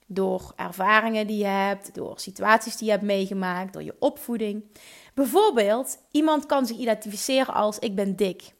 Door 0.06 0.52
ervaringen 0.56 1.26
die 1.26 1.38
je 1.38 1.44
hebt, 1.44 1.94
door 1.94 2.20
situaties 2.20 2.76
die 2.76 2.86
je 2.86 2.92
hebt 2.92 3.04
meegemaakt, 3.04 3.72
door 3.72 3.82
je 3.82 3.96
opvoeding. 3.98 4.64
Bijvoorbeeld, 5.14 5.98
iemand 6.10 6.46
kan 6.46 6.66
zich 6.66 6.76
identificeren 6.76 7.54
als 7.54 7.78
ik 7.78 7.94
ben 7.94 8.16
dik. 8.16 8.52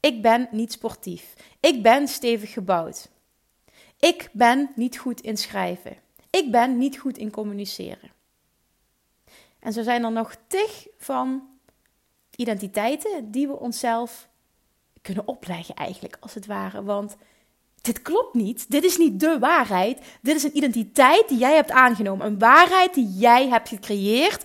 Ik 0.00 0.22
ben 0.22 0.48
niet 0.50 0.72
sportief. 0.72 1.34
Ik 1.60 1.82
ben 1.82 2.08
stevig 2.08 2.52
gebouwd. 2.52 3.08
Ik 3.98 4.28
ben 4.32 4.70
niet 4.74 4.98
goed 4.98 5.20
in 5.20 5.36
schrijven. 5.36 5.96
Ik 6.30 6.50
ben 6.50 6.78
niet 6.78 6.98
goed 6.98 7.18
in 7.18 7.30
communiceren. 7.30 8.10
En 9.58 9.72
zo 9.72 9.82
zijn 9.82 10.04
er 10.04 10.12
nog 10.12 10.36
tig 10.46 10.86
van 10.98 11.48
identiteiten 12.36 13.30
die 13.30 13.46
we 13.46 13.58
onszelf 13.58 14.28
kunnen 15.02 15.28
opleggen, 15.28 15.74
eigenlijk, 15.74 16.16
als 16.20 16.34
het 16.34 16.46
ware. 16.46 16.82
Want 16.82 17.16
dit 17.80 18.02
klopt 18.02 18.34
niet. 18.34 18.70
Dit 18.70 18.84
is 18.84 18.96
niet 18.96 19.20
de 19.20 19.38
waarheid. 19.38 19.98
Dit 20.22 20.36
is 20.36 20.42
een 20.42 20.56
identiteit 20.56 21.28
die 21.28 21.38
jij 21.38 21.54
hebt 21.54 21.70
aangenomen. 21.70 22.26
Een 22.26 22.38
waarheid 22.38 22.94
die 22.94 23.08
jij 23.08 23.48
hebt 23.48 23.68
gecreëerd 23.68 24.44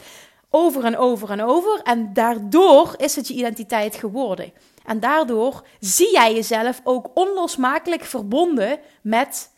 over 0.50 0.84
en 0.84 0.98
over 0.98 1.30
en 1.30 1.42
over. 1.42 1.82
En 1.84 2.14
daardoor 2.14 2.94
is 2.98 3.16
het 3.16 3.28
je 3.28 3.34
identiteit 3.34 3.96
geworden. 3.96 4.54
En 4.86 5.00
daardoor 5.00 5.66
zie 5.80 6.12
jij 6.12 6.34
jezelf 6.34 6.82
ook 6.84 7.10
onlosmakelijk 7.14 8.04
verbonden 8.04 8.80
met 9.02 9.54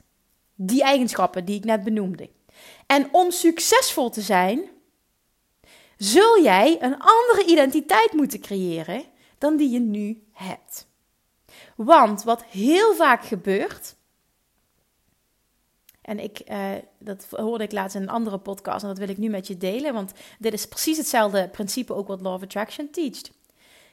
die 0.57 0.83
eigenschappen 0.83 1.45
die 1.45 1.55
ik 1.55 1.65
net 1.65 1.83
benoemde. 1.83 2.29
En 2.85 3.07
om 3.11 3.31
succesvol 3.31 4.09
te 4.09 4.21
zijn, 4.21 4.69
zul 5.97 6.41
jij 6.41 6.81
een 6.81 6.99
andere 6.99 7.45
identiteit 7.45 8.13
moeten 8.13 8.39
creëren 8.39 9.03
dan 9.37 9.57
die 9.57 9.69
je 9.69 9.79
nu 9.79 10.23
hebt. 10.31 10.87
Want 11.75 12.23
wat 12.23 12.43
heel 12.43 12.95
vaak 12.95 13.25
gebeurt, 13.25 13.95
en 16.01 16.19
ik, 16.19 16.41
uh, 16.49 16.71
dat 16.97 17.27
hoorde 17.29 17.63
ik 17.63 17.71
laatst 17.71 17.95
in 17.95 18.01
een 18.01 18.09
andere 18.09 18.37
podcast 18.37 18.81
en 18.81 18.89
dat 18.89 18.97
wil 18.97 19.09
ik 19.09 19.17
nu 19.17 19.29
met 19.29 19.47
je 19.47 19.57
delen, 19.57 19.93
want 19.93 20.11
dit 20.39 20.53
is 20.53 20.67
precies 20.67 20.97
hetzelfde 20.97 21.49
principe 21.49 21.93
ook 21.93 22.07
wat 22.07 22.21
Law 22.21 22.33
of 22.33 22.43
Attraction 22.43 22.89
teacht. 22.89 23.31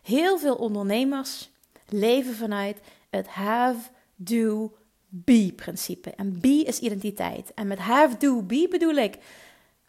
Heel 0.03 0.39
veel 0.39 0.55
ondernemers 0.55 1.51
leven 1.89 2.35
vanuit 2.35 2.81
het 3.11 3.27
have, 3.27 3.91
do, 4.15 4.73
be-principe. 5.17 6.11
En 6.11 6.41
be 6.41 6.63
is 6.67 6.79
identiteit. 6.79 7.53
En 7.55 7.67
met 7.67 7.79
have, 7.79 8.17
do, 8.17 8.43
be 8.43 8.67
bedoel 8.71 8.95
ik, 8.95 9.19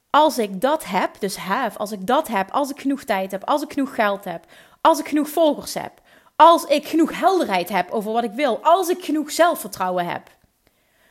als 0.10 0.38
ik 0.38 0.62
dat 0.62 0.86
heb, 0.86 1.20
dus 1.20 1.36
have, 1.36 1.78
als 1.78 1.92
ik 1.92 2.08
dat 2.08 2.28
heb, 2.28 2.52
als 2.52 2.70
ik 2.70 2.80
genoeg 2.80 3.04
tijd 3.04 3.32
heb, 3.32 3.44
als 3.44 3.62
ik 3.62 3.74
genoeg 3.74 3.96
geld 3.96 4.24
heb, 4.24 4.46
als 4.82 5.00
ik 5.00 5.08
genoeg 5.08 5.30
volgers 5.30 5.74
heb, 5.74 5.92
als 6.36 6.64
ik 6.64 6.88
genoeg 6.88 7.20
helderheid 7.20 7.70
heb 7.70 7.92
over 7.92 8.12
wat 8.12 8.24
ik 8.24 8.32
wil, 8.32 8.60
als 8.64 8.90
ik 8.90 9.04
genoeg 9.04 9.32
zelfvertrouwen 9.32 10.06
heb, 10.06 10.30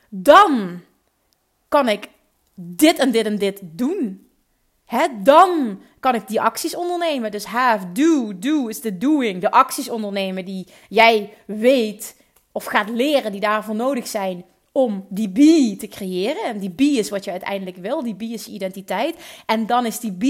dan 0.09 0.81
kan 1.69 1.89
ik 1.89 2.09
dit 2.55 2.99
en 2.99 3.11
dit 3.11 3.27
en 3.27 3.39
dit 3.39 3.61
doen. 3.63 4.29
Hè? 4.85 5.07
Dan 5.23 5.81
kan 6.01 6.15
ik 6.15 6.29
die 6.29 6.41
acties 6.41 6.77
ondernemen. 6.77 7.31
Dus 7.31 7.45
have, 7.45 7.93
do, 7.93 8.39
do 8.39 8.67
is 8.67 8.81
de 8.81 8.99
doing. 8.99 9.41
De 9.41 9.51
acties 9.51 9.91
ondernemen 9.91 10.45
die 10.45 10.69
jij 10.89 11.33
weet 11.47 12.17
of 12.55 12.65
gaat 12.65 12.89
leren 12.89 13.33
die 13.33 13.41
daarvoor 13.41 13.75
nodig 13.75 14.07
zijn 14.07 14.45
om 14.73 15.07
die 15.09 15.29
B 15.29 15.79
te 15.79 15.89
creëren. 15.89 16.43
En 16.43 16.59
die 16.59 16.71
B 16.71 16.81
is 16.81 17.11
wat 17.11 17.25
je 17.25 17.31
uiteindelijk 17.31 17.77
wil. 17.77 18.03
Die 18.03 18.15
B 18.15 18.23
is 18.23 18.45
je 18.45 18.53
identiteit. 18.53 19.17
En 19.47 19.67
dan 19.67 19.87
is 19.87 20.01
die 20.01 20.13
B, 20.13 20.25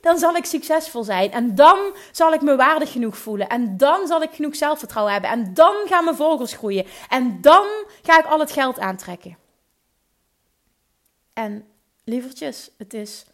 dan 0.00 0.18
zal 0.18 0.34
ik 0.34 0.44
succesvol 0.44 1.04
zijn. 1.04 1.32
En 1.32 1.54
dan 1.54 1.78
zal 2.12 2.32
ik 2.32 2.42
me 2.42 2.56
waardig 2.56 2.92
genoeg 2.92 3.18
voelen. 3.18 3.48
En 3.48 3.76
dan 3.76 4.06
zal 4.06 4.22
ik 4.22 4.30
genoeg 4.30 4.56
zelfvertrouwen 4.56 5.12
hebben. 5.12 5.30
En 5.30 5.54
dan 5.54 5.74
gaan 5.86 6.04
mijn 6.04 6.16
vogels 6.16 6.52
groeien. 6.52 6.86
En 7.08 7.40
dan 7.40 7.66
ga 8.02 8.18
ik 8.18 8.26
al 8.26 8.40
het 8.40 8.50
geld 8.50 8.78
aantrekken. 8.78 9.38
En 11.32 11.66
lievertjes, 12.04 12.70
het 12.76 12.94
is 12.94 13.26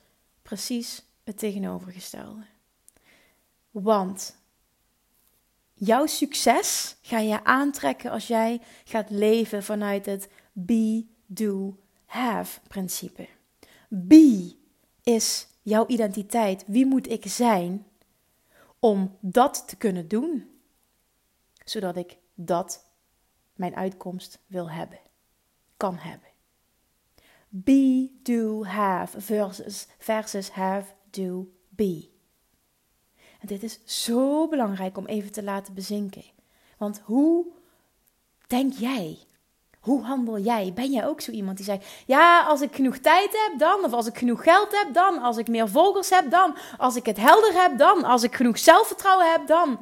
precies 0.42 1.02
het 1.24 1.38
tegenovergestelde. 1.38 2.44
Want 3.70 4.36
jouw 5.85 6.07
succes 6.07 6.97
ga 7.03 7.19
je 7.19 7.45
aantrekken 7.45 8.11
als 8.11 8.26
jij 8.26 8.61
gaat 8.85 9.11
leven 9.11 9.62
vanuit 9.62 10.07
het 10.07 10.29
be, 10.53 11.07
do, 11.26 11.79
have 12.05 12.61
principe. 12.69 13.29
Be 13.88 14.57
is 15.03 15.49
jouw 15.62 15.87
identiteit. 15.87 16.64
Wie 16.67 16.87
moet 16.87 17.11
ik 17.11 17.26
zijn 17.26 17.87
om 18.79 19.17
dat 19.21 19.69
te 19.69 19.76
kunnen 19.76 20.09
doen? 20.09 20.50
Zodat 21.64 21.97
ik 21.97 22.19
dat, 22.35 22.85
mijn 23.55 23.76
uitkomst, 23.76 24.38
wil 24.47 24.71
hebben, 24.71 25.00
kan 25.76 25.97
hebben. 25.97 26.29
Be, 27.49 28.11
do, 28.23 28.64
have 28.64 29.21
versus, 29.21 29.87
versus 29.99 30.50
have, 30.50 30.93
do, 31.11 31.53
be. 31.69 32.13
Dit 33.46 33.62
is 33.62 33.78
zo 33.84 34.48
belangrijk 34.48 34.96
om 34.96 35.06
even 35.06 35.32
te 35.32 35.42
laten 35.42 35.74
bezinken. 35.74 36.24
Want 36.78 37.00
hoe 37.04 37.46
denk 38.46 38.72
jij? 38.72 39.18
Hoe 39.80 40.02
handel 40.02 40.38
jij? 40.38 40.72
Ben 40.74 40.90
jij 40.90 41.06
ook 41.06 41.20
zo 41.20 41.30
iemand 41.30 41.56
die 41.56 41.66
zegt: 41.66 41.86
Ja, 42.06 42.42
als 42.42 42.60
ik 42.60 42.74
genoeg 42.74 42.98
tijd 42.98 43.30
heb, 43.32 43.58
dan. 43.58 43.84
Of 43.84 43.92
als 43.92 44.06
ik 44.06 44.18
genoeg 44.18 44.42
geld 44.42 44.68
heb, 44.70 44.94
dan. 44.94 45.18
Als 45.18 45.36
ik 45.36 45.48
meer 45.48 45.68
volgers 45.68 46.10
heb, 46.10 46.30
dan. 46.30 46.56
Als 46.78 46.96
ik 46.96 47.06
het 47.06 47.16
helder 47.16 47.52
heb, 47.52 47.78
dan. 47.78 48.04
Als 48.04 48.22
ik 48.22 48.34
genoeg 48.34 48.58
zelfvertrouwen 48.58 49.32
heb, 49.32 49.46
dan. 49.46 49.78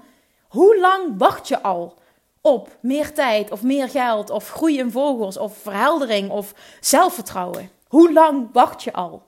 Hoe 0.49 0.79
lang 0.79 1.19
wacht 1.19 1.49
je 1.49 1.63
al 1.63 1.99
op 2.41 2.79
meer 2.81 3.13
tijd, 3.13 3.51
of 3.51 3.63
meer 3.63 3.89
geld, 3.89 4.31
of 4.31 4.49
groei 4.49 4.79
in 4.79 4.91
volgers, 4.91 5.39
of 5.39 5.57
verheldering, 5.57 6.31
of 6.31 6.55
zelfvertrouwen? 6.81 7.71
Hoe 7.89 8.13
lang 8.13 8.49
wacht 8.53 8.83
je 8.83 8.93
al? 8.93 9.23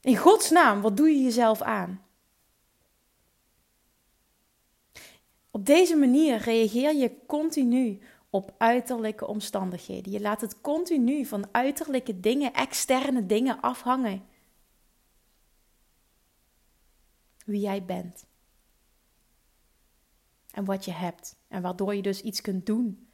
In 0.00 0.16
Gods 0.16 0.50
naam, 0.50 0.80
wat 0.80 0.96
doe 0.96 1.08
je 1.08 1.22
jezelf 1.22 1.62
aan? 1.62 2.02
Op 5.58 5.66
deze 5.66 5.96
manier 5.96 6.36
reageer 6.36 6.94
je 6.94 7.26
continu 7.26 8.00
op 8.30 8.54
uiterlijke 8.58 9.26
omstandigheden. 9.26 10.12
Je 10.12 10.20
laat 10.20 10.40
het 10.40 10.60
continu 10.60 11.24
van 11.24 11.48
uiterlijke 11.52 12.20
dingen, 12.20 12.52
externe 12.52 13.26
dingen 13.26 13.60
afhangen. 13.60 14.24
Wie 17.44 17.60
jij 17.60 17.84
bent. 17.84 18.26
En 20.50 20.64
wat 20.64 20.84
je 20.84 20.92
hebt. 20.92 21.36
En 21.48 21.62
waardoor 21.62 21.94
je 21.94 22.02
dus 22.02 22.20
iets 22.20 22.40
kunt 22.40 22.66
doen. 22.66 23.08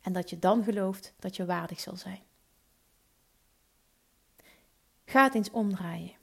En 0.00 0.12
dat 0.12 0.30
je 0.30 0.38
dan 0.38 0.64
gelooft 0.64 1.14
dat 1.18 1.36
je 1.36 1.44
waardig 1.44 1.80
zal 1.80 1.96
zijn. 1.96 2.22
Ga 5.04 5.24
het 5.24 5.34
eens 5.34 5.50
omdraaien. 5.50 6.14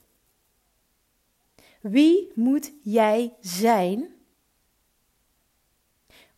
Wie 1.80 2.32
moet 2.34 2.72
jij 2.82 3.34
zijn 3.40 4.13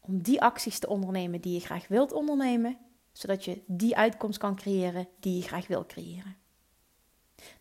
om 0.06 0.22
die 0.22 0.42
acties 0.42 0.78
te 0.78 0.88
ondernemen 0.88 1.40
die 1.40 1.52
je 1.52 1.60
graag 1.60 1.88
wilt 1.88 2.12
ondernemen, 2.12 2.78
zodat 3.12 3.44
je 3.44 3.62
die 3.66 3.96
uitkomst 3.96 4.38
kan 4.38 4.56
creëren 4.56 5.08
die 5.20 5.36
je 5.36 5.42
graag 5.42 5.66
wil 5.66 5.86
creëren. 5.86 6.36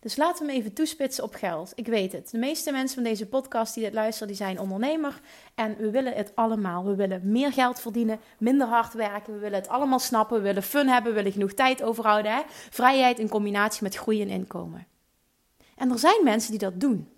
Dus 0.00 0.16
laten 0.16 0.46
we 0.46 0.52
hem 0.52 0.60
even 0.60 0.72
toespitsen 0.72 1.24
op 1.24 1.34
geld. 1.34 1.72
Ik 1.74 1.86
weet 1.86 2.12
het. 2.12 2.30
De 2.30 2.38
meeste 2.38 2.72
mensen 2.72 2.94
van 2.94 3.04
deze 3.04 3.26
podcast 3.26 3.74
die 3.74 3.84
dit 3.84 3.92
luisteren, 3.92 4.28
die 4.28 4.36
zijn 4.36 4.60
ondernemer. 4.60 5.20
En 5.54 5.76
we 5.76 5.90
willen 5.90 6.12
het 6.12 6.32
allemaal. 6.34 6.84
We 6.84 6.94
willen 6.94 7.20
meer 7.24 7.52
geld 7.52 7.80
verdienen, 7.80 8.20
minder 8.38 8.66
hard 8.66 8.92
werken. 8.92 9.32
We 9.32 9.38
willen 9.38 9.58
het 9.58 9.68
allemaal 9.68 9.98
snappen. 9.98 10.36
We 10.36 10.42
willen 10.42 10.62
fun 10.62 10.88
hebben. 10.88 11.10
We 11.10 11.16
willen 11.16 11.32
genoeg 11.32 11.52
tijd 11.52 11.82
overhouden. 11.82 12.32
Hè? 12.32 12.42
Vrijheid 12.70 13.18
in 13.18 13.28
combinatie 13.28 13.82
met 13.82 13.96
groei 13.96 14.22
en 14.22 14.28
inkomen. 14.28 14.86
En 15.74 15.90
er 15.90 15.98
zijn 15.98 16.24
mensen 16.24 16.50
die 16.50 16.60
dat 16.60 16.80
doen. 16.80 17.08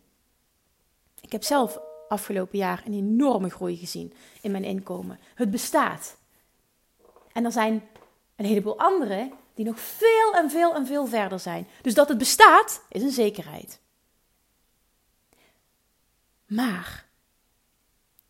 Ik 1.21 1.33
heb 1.33 1.43
zelf 1.43 1.81
afgelopen 2.09 2.59
jaar 2.59 2.83
een 2.87 2.93
enorme 2.93 3.51
groei 3.51 3.77
gezien 3.77 4.13
in 4.41 4.51
mijn 4.51 4.65
inkomen. 4.65 5.19
Het 5.35 5.51
bestaat. 5.51 6.17
En 7.33 7.45
er 7.45 7.53
zijn 7.53 7.89
een 8.37 8.45
heleboel 8.45 8.79
anderen 8.79 9.33
die 9.55 9.65
nog 9.65 9.81
veel 9.81 10.35
en 10.35 10.51
veel 10.51 10.75
en 10.75 10.87
veel 10.87 11.07
verder 11.07 11.41
zijn. 11.41 11.67
Dus 11.83 11.95
dat 11.95 12.09
het 12.09 12.19
bestaat 12.19 12.83
is 12.89 13.03
een 13.03 13.11
zekerheid. 13.11 13.81
Maar 16.47 17.07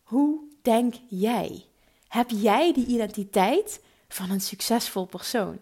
hoe 0.03 0.39
denk 0.61 0.93
jij? 1.07 1.65
Heb 2.07 2.29
jij 2.29 2.73
die 2.73 2.85
identiteit 2.85 3.83
van 4.07 4.29
een 4.29 4.41
succesvol 4.41 5.05
persoon? 5.05 5.59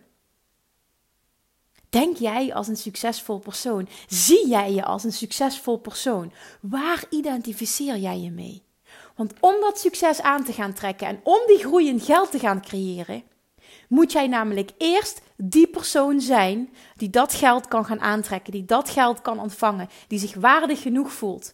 Denk 1.97 2.17
jij 2.17 2.53
als 2.53 2.67
een 2.67 2.77
succesvol 2.77 3.39
persoon? 3.39 3.87
Zie 4.07 4.47
jij 4.47 4.73
je 4.73 4.83
als 4.83 5.03
een 5.03 5.13
succesvol 5.13 5.77
persoon? 5.77 6.31
Waar 6.61 7.03
identificeer 7.09 7.97
jij 7.97 8.19
je 8.19 8.31
mee? 8.31 8.63
Want 9.15 9.33
om 9.39 9.55
dat 9.61 9.79
succes 9.79 10.21
aan 10.21 10.43
te 10.43 10.53
gaan 10.53 10.73
trekken 10.73 11.07
en 11.07 11.19
om 11.23 11.39
die 11.47 11.57
groei 11.57 11.87
in 11.87 11.99
geld 11.99 12.31
te 12.31 12.39
gaan 12.39 12.61
creëren, 12.61 13.23
moet 13.87 14.11
jij 14.11 14.27
namelijk 14.27 14.71
eerst 14.77 15.21
die 15.35 15.67
persoon 15.67 16.21
zijn 16.21 16.69
die 16.95 17.09
dat 17.09 17.33
geld 17.33 17.67
kan 17.67 17.85
gaan 17.85 18.01
aantrekken, 18.01 18.51
die 18.51 18.65
dat 18.65 18.89
geld 18.89 19.21
kan 19.21 19.39
ontvangen, 19.39 19.89
die 20.07 20.19
zich 20.19 20.35
waardig 20.35 20.81
genoeg 20.81 21.11
voelt 21.11 21.53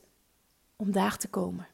om 0.76 0.92
daar 0.92 1.18
te 1.18 1.28
komen. 1.28 1.68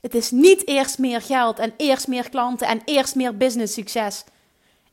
Het 0.00 0.14
is 0.14 0.30
niet 0.30 0.66
eerst 0.66 0.98
meer 0.98 1.22
geld 1.22 1.58
en 1.58 1.74
eerst 1.76 2.08
meer 2.08 2.28
klanten 2.28 2.66
en 2.66 2.82
eerst 2.84 3.14
meer 3.14 3.36
business 3.36 3.74
succes. 3.74 4.24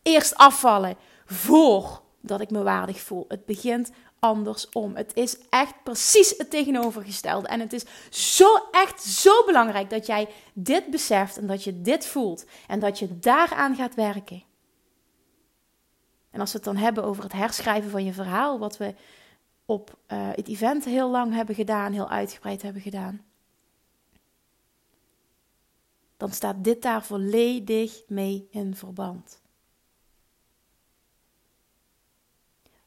Eerst 0.01 0.35
afvallen 0.35 0.97
voordat 1.25 2.41
ik 2.41 2.51
me 2.51 2.63
waardig 2.63 3.01
voel. 3.01 3.25
Het 3.27 3.45
begint 3.45 3.91
andersom. 4.19 4.95
Het 4.95 5.11
is 5.15 5.37
echt 5.49 5.83
precies 5.83 6.37
het 6.37 6.49
tegenovergestelde. 6.49 7.47
En 7.47 7.59
het 7.59 7.73
is 7.73 7.85
zo 8.09 8.47
echt 8.71 9.03
zo 9.03 9.45
belangrijk 9.45 9.89
dat 9.89 10.05
jij 10.05 10.29
dit 10.53 10.89
beseft 10.89 11.37
en 11.37 11.47
dat 11.47 11.63
je 11.63 11.81
dit 11.81 12.05
voelt 12.05 12.45
en 12.67 12.79
dat 12.79 12.99
je 12.99 13.19
daaraan 13.19 13.75
gaat 13.75 13.95
werken. 13.95 14.43
En 16.31 16.39
als 16.39 16.51
we 16.51 16.57
het 16.57 16.65
dan 16.65 16.77
hebben 16.77 17.03
over 17.03 17.23
het 17.23 17.33
herschrijven 17.33 17.89
van 17.89 18.03
je 18.03 18.13
verhaal, 18.13 18.59
wat 18.59 18.77
we 18.77 18.95
op 19.65 19.97
uh, 20.07 20.29
het 20.31 20.47
event 20.47 20.85
heel 20.85 21.09
lang 21.09 21.33
hebben 21.33 21.55
gedaan, 21.55 21.91
heel 21.91 22.09
uitgebreid 22.09 22.61
hebben 22.61 22.81
gedaan, 22.81 23.25
dan 26.17 26.31
staat 26.31 26.63
dit 26.63 26.81
daar 26.81 27.03
volledig 27.03 28.01
mee 28.07 28.47
in 28.49 28.75
verband. 28.75 29.42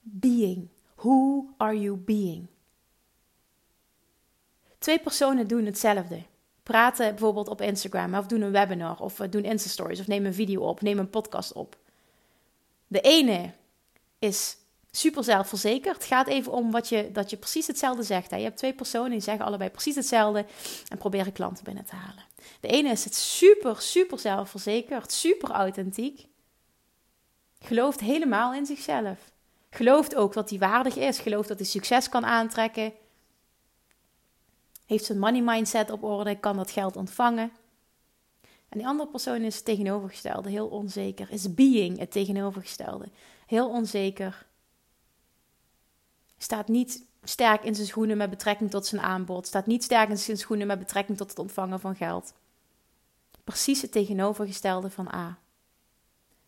Being. 0.08 0.68
Who 0.94 1.46
are 1.56 1.80
you 1.80 1.96
being? 1.96 2.46
Twee 4.78 4.98
personen 4.98 5.46
doen 5.46 5.64
hetzelfde. 5.64 6.22
Praten 6.62 7.08
bijvoorbeeld 7.08 7.48
op 7.48 7.60
Instagram 7.60 8.14
of 8.14 8.26
doen 8.26 8.40
een 8.40 8.52
webinar 8.52 9.00
of 9.00 9.16
doen 9.16 9.44
Insta-stories 9.44 10.00
of 10.00 10.06
nemen 10.06 10.26
een 10.26 10.34
video 10.34 10.62
op, 10.62 10.80
nemen 10.80 11.04
een 11.04 11.10
podcast 11.10 11.52
op. 11.52 11.76
De 12.86 13.00
ene 13.00 13.52
is 14.18 14.56
super 14.90 15.24
zelfverzekerd. 15.24 15.96
Het 15.96 16.04
gaat 16.04 16.26
even 16.26 16.52
om 16.52 16.70
wat 16.70 16.88
je, 16.88 17.12
dat 17.12 17.30
je 17.30 17.36
precies 17.36 17.66
hetzelfde 17.66 18.02
zegt. 18.02 18.30
Hè. 18.30 18.36
Je 18.36 18.42
hebt 18.42 18.56
twee 18.56 18.74
personen 18.74 19.10
die 19.10 19.20
zeggen 19.20 19.44
allebei 19.44 19.70
precies 19.70 19.94
hetzelfde 19.94 20.46
en 20.88 20.98
proberen 20.98 21.32
klanten 21.32 21.64
binnen 21.64 21.84
te 21.84 21.94
halen. 21.94 22.24
De 22.60 22.68
ene 22.68 22.90
is 22.90 23.04
het 23.04 23.14
super, 23.14 23.80
super 23.80 24.18
zelfverzekerd, 24.18 25.12
super 25.12 25.50
authentiek. 25.50 26.26
Gelooft 27.58 28.00
helemaal 28.00 28.54
in 28.54 28.66
zichzelf. 28.66 29.34
Gelooft 29.76 30.14
ook 30.14 30.32
dat 30.32 30.50
hij 30.50 30.58
waardig 30.58 30.96
is. 30.96 31.18
Gelooft 31.18 31.48
dat 31.48 31.58
hij 31.58 31.66
succes 31.66 32.08
kan 32.08 32.24
aantrekken. 32.24 32.92
Heeft 34.86 35.04
zijn 35.04 35.18
money 35.18 35.42
mindset 35.42 35.90
op 35.90 36.02
orde. 36.02 36.40
Kan 36.40 36.56
dat 36.56 36.70
geld 36.70 36.96
ontvangen. 36.96 37.52
En 38.68 38.78
die 38.78 38.86
andere 38.86 39.08
persoon 39.08 39.40
is 39.40 39.54
het 39.54 39.64
tegenovergestelde. 39.64 40.50
Heel 40.50 40.66
onzeker. 40.66 41.30
Is 41.30 41.54
being 41.54 41.98
het 41.98 42.10
tegenovergestelde. 42.10 43.08
Heel 43.46 43.68
onzeker. 43.68 44.46
Staat 46.38 46.68
niet 46.68 47.04
sterk 47.22 47.64
in 47.64 47.74
zijn 47.74 47.86
schoenen 47.86 48.16
met 48.16 48.30
betrekking 48.30 48.70
tot 48.70 48.86
zijn 48.86 49.02
aanbod. 49.02 49.46
Staat 49.46 49.66
niet 49.66 49.84
sterk 49.84 50.08
in 50.08 50.18
zijn 50.18 50.38
schoenen 50.38 50.66
met 50.66 50.78
betrekking 50.78 51.18
tot 51.18 51.30
het 51.30 51.38
ontvangen 51.38 51.80
van 51.80 51.96
geld. 51.96 52.32
Precies 53.44 53.82
het 53.82 53.92
tegenovergestelde 53.92 54.90
van 54.90 55.08
A. 55.14 55.38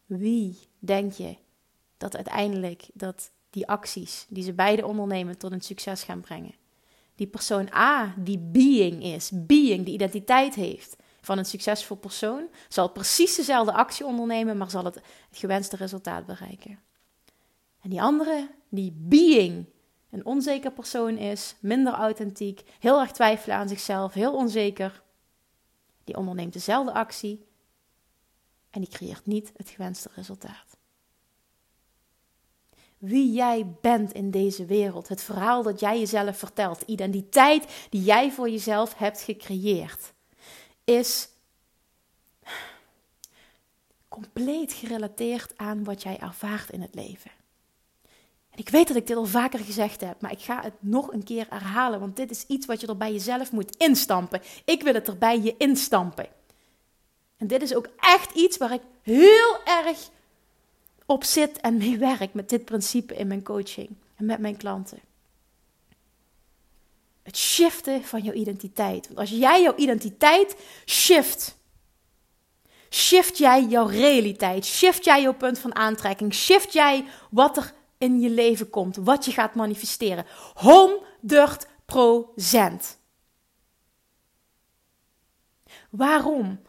Wie 0.06 0.58
denk 0.78 1.12
je 1.12 1.37
dat 1.99 2.17
uiteindelijk 2.17 2.88
dat 2.95 3.31
die 3.50 3.69
acties 3.69 4.26
die 4.28 4.43
ze 4.43 4.52
beide 4.52 4.87
ondernemen 4.87 5.38
tot 5.38 5.52
een 5.52 5.61
succes 5.61 6.02
gaan 6.02 6.21
brengen. 6.21 6.55
Die 7.14 7.26
persoon 7.26 7.73
A, 7.75 8.14
die 8.17 8.38
being 8.38 9.02
is, 9.02 9.31
being, 9.35 9.85
die 9.85 9.95
identiteit 9.95 10.55
heeft 10.55 10.97
van 11.21 11.38
een 11.38 11.45
succesvol 11.45 11.97
persoon, 11.97 12.49
zal 12.69 12.90
precies 12.90 13.37
dezelfde 13.37 13.73
actie 13.73 14.07
ondernemen, 14.07 14.57
maar 14.57 14.71
zal 14.71 14.85
het, 14.85 14.95
het 14.95 15.38
gewenste 15.38 15.76
resultaat 15.76 16.26
bereiken. 16.26 16.78
En 17.81 17.90
die 17.90 18.02
andere, 18.02 18.50
die 18.69 18.93
being, 18.97 19.67
een 20.11 20.25
onzeker 20.26 20.73
persoon 20.73 21.17
is, 21.17 21.55
minder 21.61 21.93
authentiek, 21.93 22.62
heel 22.78 23.00
erg 23.00 23.11
twijfelen 23.11 23.57
aan 23.57 23.69
zichzelf, 23.69 24.12
heel 24.12 24.35
onzeker, 24.35 25.02
die 26.05 26.17
onderneemt 26.17 26.52
dezelfde 26.52 26.93
actie 26.93 27.47
en 28.71 28.81
die 28.81 28.90
creëert 28.90 29.26
niet 29.26 29.52
het 29.57 29.69
gewenste 29.69 30.09
resultaat 30.14 30.67
wie 32.99 33.33
jij 33.33 33.67
bent 33.81 34.12
in 34.12 34.31
deze 34.31 34.64
wereld. 34.64 35.09
Het 35.09 35.23
verhaal 35.23 35.62
dat 35.62 35.81
jij 35.81 35.99
jezelf 35.99 36.38
vertelt. 36.38 36.78
De 36.81 36.87
identiteit 36.87 37.64
die 37.90 38.02
jij 38.02 38.31
voor 38.31 38.50
jezelf 38.50 38.95
hebt 38.95 39.21
gecreëerd. 39.21 40.12
Is 40.85 41.28
compleet 44.09 44.73
gerelateerd 44.73 45.52
aan 45.57 45.85
wat 45.85 46.02
jij 46.02 46.19
ervaart 46.19 46.71
in 46.71 46.81
het 46.81 46.95
leven. 46.95 47.31
En 48.50 48.59
ik 48.59 48.69
weet 48.69 48.88
dat 48.88 48.97
ik 48.97 49.07
dit 49.07 49.17
al 49.17 49.26
vaker 49.26 49.59
gezegd 49.59 50.00
heb, 50.00 50.21
maar 50.21 50.33
ik 50.33 50.40
ga 50.40 50.62
het 50.62 50.75
nog 50.81 51.12
een 51.12 51.25
keer 51.25 51.47
herhalen, 51.49 52.00
want 52.00 52.17
dit 52.17 52.31
is 52.31 52.45
iets 52.47 52.67
wat 52.67 52.81
je 52.81 52.87
er 52.87 52.97
bij 52.97 53.12
jezelf 53.12 53.52
moet 53.52 53.76
instampen. 53.76 54.40
Ik 54.64 54.83
wil 54.83 54.95
het 54.95 55.09
er 55.09 55.19
bij 55.19 55.40
je 55.40 55.55
instampen. 55.57 56.28
En 57.37 57.47
dit 57.47 57.62
is 57.62 57.75
ook 57.75 57.88
echt 57.97 58.35
iets 58.35 58.57
waar 58.57 58.73
ik 58.73 58.83
heel 59.02 59.64
erg 59.64 60.11
op 61.08 61.24
zit 61.24 61.60
en 61.60 61.76
mee 61.76 61.98
werk 61.98 62.34
met 62.34 62.48
dit 62.48 62.64
principe 62.64 63.16
in 63.16 63.26
mijn 63.26 63.42
coaching 63.42 63.88
en 64.16 64.24
met 64.24 64.38
mijn 64.38 64.56
klanten. 64.56 64.98
Het 67.22 67.36
shiften 67.36 68.04
van 68.04 68.22
jouw 68.22 68.34
identiteit. 68.34 69.06
Want 69.06 69.18
als 69.18 69.30
jij 69.30 69.62
jouw 69.62 69.74
identiteit 69.76 70.56
shift, 70.86 71.56
shift 72.90 73.38
jij 73.38 73.64
jouw 73.64 73.86
realiteit, 73.86 74.64
shift 74.64 75.04
jij 75.04 75.22
jouw 75.22 75.34
punt 75.34 75.58
van 75.58 75.74
aantrekking, 75.74 76.34
shift 76.34 76.72
jij 76.72 77.04
wat 77.30 77.56
er 77.56 77.72
in 77.98 78.20
je 78.20 78.30
leven 78.30 78.70
komt, 78.70 78.96
wat 78.96 79.24
je 79.24 79.32
gaat 79.32 79.54
manifesteren. 79.54 80.26
100 80.54 81.66
procent. 81.86 82.98
Waarom 85.90 86.60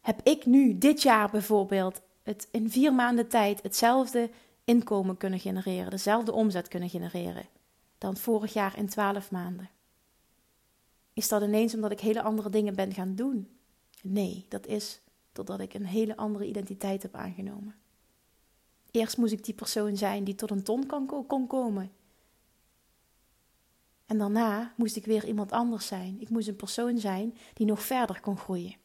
heb 0.00 0.20
ik 0.22 0.46
nu 0.46 0.78
dit 0.78 1.02
jaar 1.02 1.30
bijvoorbeeld 1.30 2.00
het 2.26 2.48
in 2.50 2.70
vier 2.70 2.94
maanden 2.94 3.28
tijd 3.28 3.62
hetzelfde 3.62 4.30
inkomen 4.64 5.16
kunnen 5.16 5.38
genereren, 5.38 5.90
dezelfde 5.90 6.32
omzet 6.32 6.68
kunnen 6.68 6.88
genereren 6.88 7.46
dan 7.98 8.16
vorig 8.16 8.52
jaar 8.52 8.78
in 8.78 8.88
twaalf 8.88 9.30
maanden? 9.30 9.70
Is 11.12 11.28
dat 11.28 11.42
ineens 11.42 11.74
omdat 11.74 11.90
ik 11.90 12.00
hele 12.00 12.22
andere 12.22 12.50
dingen 12.50 12.74
ben 12.74 12.94
gaan 12.94 13.14
doen? 13.14 13.48
Nee, 14.02 14.46
dat 14.48 14.66
is 14.66 15.00
totdat 15.32 15.60
ik 15.60 15.74
een 15.74 15.86
hele 15.86 16.16
andere 16.16 16.46
identiteit 16.46 17.02
heb 17.02 17.14
aangenomen. 17.14 17.74
Eerst 18.90 19.16
moest 19.16 19.32
ik 19.32 19.44
die 19.44 19.54
persoon 19.54 19.96
zijn 19.96 20.24
die 20.24 20.34
tot 20.34 20.50
een 20.50 20.62
ton 20.62 20.86
kon, 21.26 21.46
komen. 21.46 21.92
En 24.06 24.18
daarna 24.18 24.72
moest 24.76 24.96
ik 24.96 25.04
weer 25.04 25.26
iemand 25.26 25.52
anders 25.52 25.86
zijn. 25.86 26.20
Ik 26.20 26.28
moest 26.28 26.48
een 26.48 26.56
persoon 26.56 26.98
zijn 26.98 27.36
die 27.54 27.66
nog 27.66 27.82
verder 27.82 28.20
kon 28.20 28.38
groeien. 28.38 28.76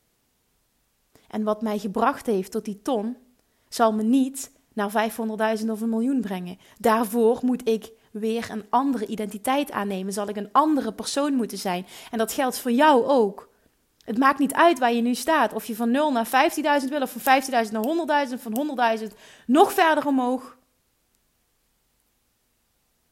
En 1.28 1.44
wat 1.44 1.62
mij 1.62 1.80
gebracht 1.80 2.26
heeft 2.26 2.52
tot 2.52 2.66
die 2.66 2.82
ton, 2.82 3.18
zal 3.74 3.94
me 3.94 4.04
niet 4.04 4.52
naar 4.74 5.12
500.000 5.62 5.70
of 5.70 5.82
een 5.82 5.90
miljoen 5.90 6.22
brengen. 6.22 6.58
Daarvoor 6.80 7.40
moet 7.42 7.68
ik 7.68 7.92
weer 8.12 8.48
een 8.52 8.66
andere 8.70 9.06
identiteit 9.06 9.72
aannemen. 9.72 10.14
Zal 10.14 10.30
ik 10.30 10.36
een 10.36 10.50
andere 10.52 10.94
persoon 10.94 11.34
moeten 11.34 11.58
zijn. 11.58 11.86
En 12.12 12.18
dat 12.18 12.34
geldt 12.34 12.60
voor 12.60 12.72
jou 12.72 13.06
ook. 13.06 13.50
Het 14.06 14.18
maakt 14.18 14.40
niet 14.40 14.54
uit 14.54 14.80
waar 14.80 14.94
je 14.94 15.02
nu 15.02 15.16
staat. 15.16 15.54
Of 15.54 15.66
je 15.66 15.76
van 15.76 15.92
0 15.92 16.12
naar 16.12 16.28
15.000 16.84 16.90
wil, 16.90 17.02
of 17.02 17.16
van 17.18 17.42
15.000 17.42 17.72
naar 17.72 18.28
100.000, 18.30 18.42
van 18.42 19.00
100.000 19.00 19.08
nog 19.46 19.74
verder 19.74 20.08
omhoog. 20.08 20.58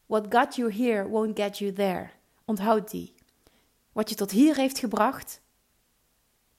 What 0.06 0.26
got 0.30 0.56
you 0.56 0.74
here 0.74 1.08
won't 1.08 1.40
get 1.40 1.58
you 1.58 1.74
there. 1.74 2.10
Onthoud 2.46 2.92
die. 2.92 3.16
Wat 3.92 4.10
je 4.10 4.16
tot 4.16 4.32
hier 4.32 4.56
heeft 4.56 4.80
gebracht, 4.80 5.42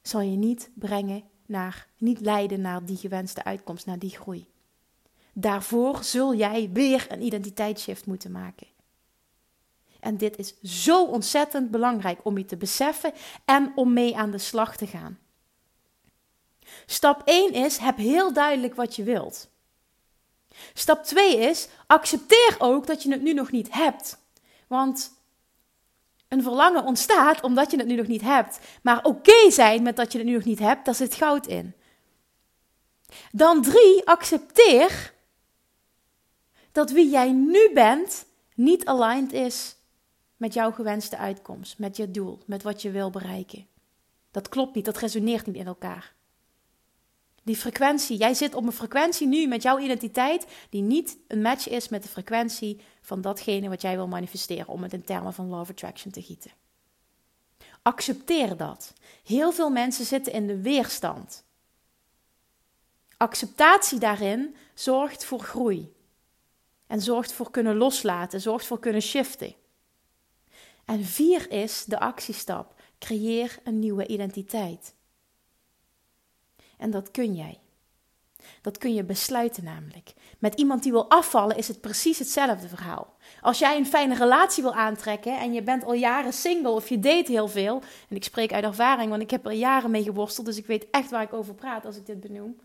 zal 0.02 0.21
je 0.21 0.37
niet 0.37 0.71
brengen 0.75 1.25
naar, 1.50 1.87
niet 1.97 2.21
leiden 2.21 2.61
naar 2.61 2.85
die 2.85 2.97
gewenste 2.97 3.45
uitkomst, 3.45 3.87
naar 3.87 3.99
die 3.99 4.11
groei. 4.11 4.47
Daarvoor 5.33 6.04
zul 6.04 6.35
jij 6.35 6.71
weer 6.73 7.07
een 7.09 7.23
identiteitsshift 7.23 8.07
moeten 8.07 8.30
maken. 8.30 8.66
En 10.00 10.16
dit 10.16 10.37
is 10.37 10.61
zo 10.62 11.04
ontzettend 11.04 11.71
belangrijk 11.71 12.25
om 12.25 12.38
je 12.38 12.45
te 12.45 12.57
beseffen 12.57 13.12
en 13.45 13.73
om 13.75 13.92
mee 13.92 14.16
aan 14.16 14.30
de 14.30 14.38
slag 14.38 14.76
te 14.76 14.87
gaan. 14.87 15.19
Stap 16.87 17.23
1 17.25 17.52
is: 17.52 17.76
heb 17.76 17.97
heel 17.97 18.32
duidelijk 18.32 18.75
wat 18.75 18.97
je 18.97 19.02
wilt. 19.02 19.49
Stap 20.75 21.04
2 21.04 21.36
is: 21.36 21.69
accepteer 21.86 22.56
ook 22.58 22.86
dat 22.86 23.02
je 23.02 23.10
het 23.10 23.23
nu 23.23 23.32
nog 23.32 23.50
niet 23.50 23.73
hebt. 23.73 24.19
Want 24.67 25.20
een 26.30 26.43
verlangen 26.43 26.84
ontstaat 26.84 27.43
omdat 27.43 27.71
je 27.71 27.76
het 27.76 27.86
nu 27.86 27.95
nog 27.95 28.06
niet 28.06 28.21
hebt. 28.21 28.58
Maar 28.82 29.04
oké 29.04 29.50
zijn 29.50 29.82
met 29.82 29.97
dat 29.97 30.12
je 30.12 30.19
het 30.19 30.26
nu 30.26 30.32
nog 30.32 30.45
niet 30.45 30.58
hebt, 30.58 30.84
daar 30.84 30.95
zit 30.95 31.14
goud 31.14 31.47
in. 31.47 31.75
Dan 33.32 33.62
3: 33.62 34.06
accepteer 34.06 35.14
dat 36.73 36.90
wie 36.90 37.10
jij 37.10 37.32
nu 37.32 37.71
bent 37.75 38.26
niet 38.54 38.86
aligned 38.86 39.32
is 39.32 39.76
met 40.36 40.54
jouw 40.54 40.71
gewenste 40.71 41.16
uitkomst, 41.16 41.78
met 41.78 41.97
je 41.97 42.10
doel, 42.10 42.38
met 42.47 42.62
wat 42.62 42.82
je 42.82 42.90
wil 42.90 43.10
bereiken. 43.10 43.66
Dat 44.30 44.49
klopt 44.49 44.75
niet, 44.75 44.84
dat 44.84 44.99
resoneert 44.99 45.47
niet 45.47 45.56
in 45.56 45.66
elkaar. 45.66 46.14
Die 47.43 47.57
frequentie, 47.57 48.17
jij 48.17 48.35
zit 48.35 48.55
op 48.55 48.67
een 48.67 48.73
frequentie 48.73 49.26
nu 49.26 49.47
met 49.47 49.63
jouw 49.63 49.79
identiteit 49.79 50.47
die 50.71 50.83
niet 50.83 51.19
een 51.29 51.43
match 51.43 51.69
is 51.69 51.89
met 51.89 52.03
de 52.03 52.09
frequentie 52.09 52.81
van 53.00 53.21
datgene 53.21 53.69
wat 53.69 53.83
jij 53.83 53.97
wil 53.97 54.09
manifesteren, 54.09 54.69
om 54.69 54.83
het 54.83 54.93
in 54.93 55.05
termen 55.05 55.33
van 55.33 55.49
law 55.49 55.61
of 55.61 55.71
attraction 55.71 56.13
te 56.13 56.23
gieten. 56.23 56.50
Accepteer 57.83 58.57
dat. 58.57 58.93
Heel 59.25 59.53
veel 59.53 59.71
mensen 59.71 60.05
zitten 60.05 60.33
in 60.33 60.47
de 60.47 60.61
weerstand. 60.61 61.45
Acceptatie 63.17 63.99
daarin 63.99 64.57
zorgt 64.75 65.25
voor 65.25 65.41
groei. 65.41 65.93
En 66.87 67.00
zorgt 67.00 67.33
voor 67.33 67.50
kunnen 67.50 67.76
loslaten, 67.76 68.41
zorgt 68.41 68.67
voor 68.67 68.79
kunnen 68.79 69.03
shiften. 69.03 69.55
En 70.85 71.05
vier 71.05 71.50
is 71.50 71.85
de 71.85 72.00
actiestap. 72.00 72.75
Creëer 72.99 73.59
een 73.65 73.79
nieuwe 73.79 74.07
identiteit. 74.07 74.95
En 76.80 76.90
dat 76.90 77.10
kun 77.10 77.34
jij. 77.34 77.58
Dat 78.60 78.78
kun 78.78 78.95
je 78.95 79.04
besluiten 79.04 79.64
namelijk. 79.64 80.12
Met 80.38 80.54
iemand 80.54 80.82
die 80.82 80.93
wil 80.93 81.10
afvallen 81.10 81.56
is 81.56 81.69
het 81.69 81.80
precies 81.80 82.19
hetzelfde 82.19 82.69
verhaal. 82.69 83.16
Als 83.40 83.58
jij 83.58 83.76
een 83.76 83.86
fijne 83.86 84.14
relatie 84.14 84.62
wil 84.62 84.75
aantrekken 84.75 85.38
en 85.38 85.52
je 85.52 85.62
bent 85.62 85.84
al 85.84 85.93
jaren 85.93 86.32
single 86.32 86.71
of 86.71 86.88
je 86.88 87.00
date 87.00 87.32
heel 87.32 87.49
veel, 87.49 87.82
en 88.08 88.16
ik 88.16 88.25
spreek 88.25 88.52
uit 88.52 88.64
ervaring, 88.64 89.10
want 89.10 89.23
ik 89.23 89.30
heb 89.30 89.47
er 89.47 89.52
jaren 89.52 89.90
mee 89.90 90.02
geworsteld, 90.02 90.47
dus 90.47 90.56
ik 90.56 90.66
weet 90.66 90.86
echt 90.90 91.10
waar 91.10 91.23
ik 91.23 91.32
over 91.32 91.54
praat 91.54 91.84
als 91.84 91.97
ik 91.97 92.06
dit 92.06 92.21
benoem. 92.21 92.56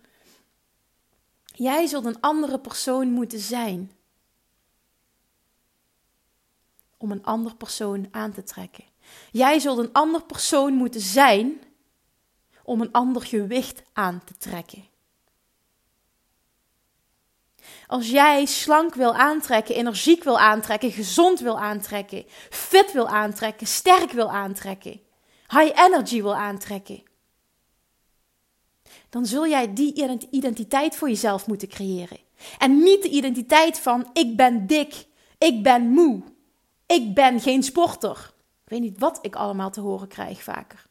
Jij 1.45 1.87
zult 1.87 2.05
een 2.05 2.21
andere 2.21 2.59
persoon 2.59 3.11
moeten 3.11 3.39
zijn 3.39 3.91
om 6.97 7.11
een 7.11 7.23
ander 7.23 7.55
persoon 7.55 8.07
aan 8.11 8.31
te 8.31 8.43
trekken. 8.43 8.83
Jij 9.31 9.59
zult 9.59 9.77
een 9.77 9.93
ander 9.93 10.23
persoon 10.23 10.73
moeten 10.73 11.01
zijn 11.01 11.61
om 12.65 12.81
een 12.81 12.91
ander 12.91 13.21
gewicht 13.21 13.81
aan 13.93 14.21
te 14.25 14.33
trekken. 14.37 14.85
Als 17.87 18.09
jij 18.09 18.45
slank 18.45 18.93
wil 18.95 19.15
aantrekken, 19.15 19.75
energiek 19.75 20.23
wil 20.23 20.39
aantrekken, 20.39 20.91
gezond 20.91 21.39
wil 21.39 21.59
aantrekken, 21.59 22.25
fit 22.49 22.91
wil 22.91 23.07
aantrekken, 23.07 23.67
sterk 23.67 24.11
wil 24.11 24.31
aantrekken, 24.31 25.01
high 25.47 25.79
energy 25.79 26.21
wil 26.21 26.35
aantrekken, 26.35 27.03
dan 29.09 29.25
zul 29.25 29.47
jij 29.47 29.73
die 29.73 29.93
identiteit 30.29 30.95
voor 30.95 31.07
jezelf 31.07 31.47
moeten 31.47 31.67
creëren. 31.67 32.19
En 32.57 32.83
niet 32.83 33.01
de 33.01 33.09
identiteit 33.09 33.79
van 33.79 34.09
ik 34.13 34.35
ben 34.35 34.67
dik, 34.67 35.07
ik 35.37 35.63
ben 35.63 35.87
moe, 35.87 36.21
ik 36.85 37.13
ben 37.13 37.39
geen 37.39 37.63
sporter. 37.63 38.33
Ik 38.63 38.71
weet 38.71 38.81
niet 38.81 38.99
wat 38.99 39.19
ik 39.21 39.35
allemaal 39.35 39.71
te 39.71 39.81
horen 39.81 40.07
krijg 40.07 40.43
vaker. 40.43 40.84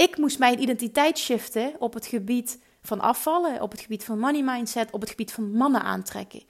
Ik 0.00 0.16
moest 0.16 0.38
mijn 0.38 0.60
identiteit 0.60 1.18
shiften 1.18 1.74
op 1.78 1.94
het 1.94 2.06
gebied 2.06 2.58
van 2.82 3.00
afvallen, 3.00 3.62
op 3.62 3.70
het 3.70 3.80
gebied 3.80 4.04
van 4.04 4.18
money 4.18 4.42
mindset, 4.42 4.90
op 4.90 5.00
het 5.00 5.10
gebied 5.10 5.32
van 5.32 5.52
mannen 5.52 5.82
aantrekken. 5.82 6.42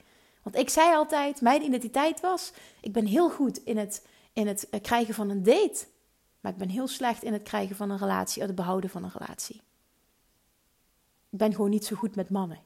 Want 0.43 0.55
ik 0.55 0.69
zei 0.69 0.95
altijd, 0.95 1.41
mijn 1.41 1.63
identiteit 1.63 2.19
was, 2.19 2.53
ik 2.81 2.93
ben 2.93 3.05
heel 3.05 3.29
goed 3.29 3.57
in 3.57 3.77
het, 3.77 4.05
in 4.33 4.47
het 4.47 4.69
eh, 4.69 4.81
krijgen 4.81 5.13
van 5.13 5.29
een 5.29 5.43
date. 5.43 5.87
Maar 6.39 6.51
ik 6.51 6.57
ben 6.57 6.69
heel 6.69 6.87
slecht 6.87 7.23
in 7.23 7.33
het 7.33 7.43
krijgen 7.43 7.75
van 7.75 7.89
een 7.89 7.97
relatie, 7.97 8.41
het 8.41 8.55
behouden 8.55 8.89
van 8.89 9.03
een 9.03 9.11
relatie. 9.17 9.61
Ik 11.29 11.37
ben 11.37 11.51
gewoon 11.51 11.69
niet 11.69 11.85
zo 11.85 11.95
goed 11.95 12.15
met 12.15 12.29
mannen. 12.29 12.59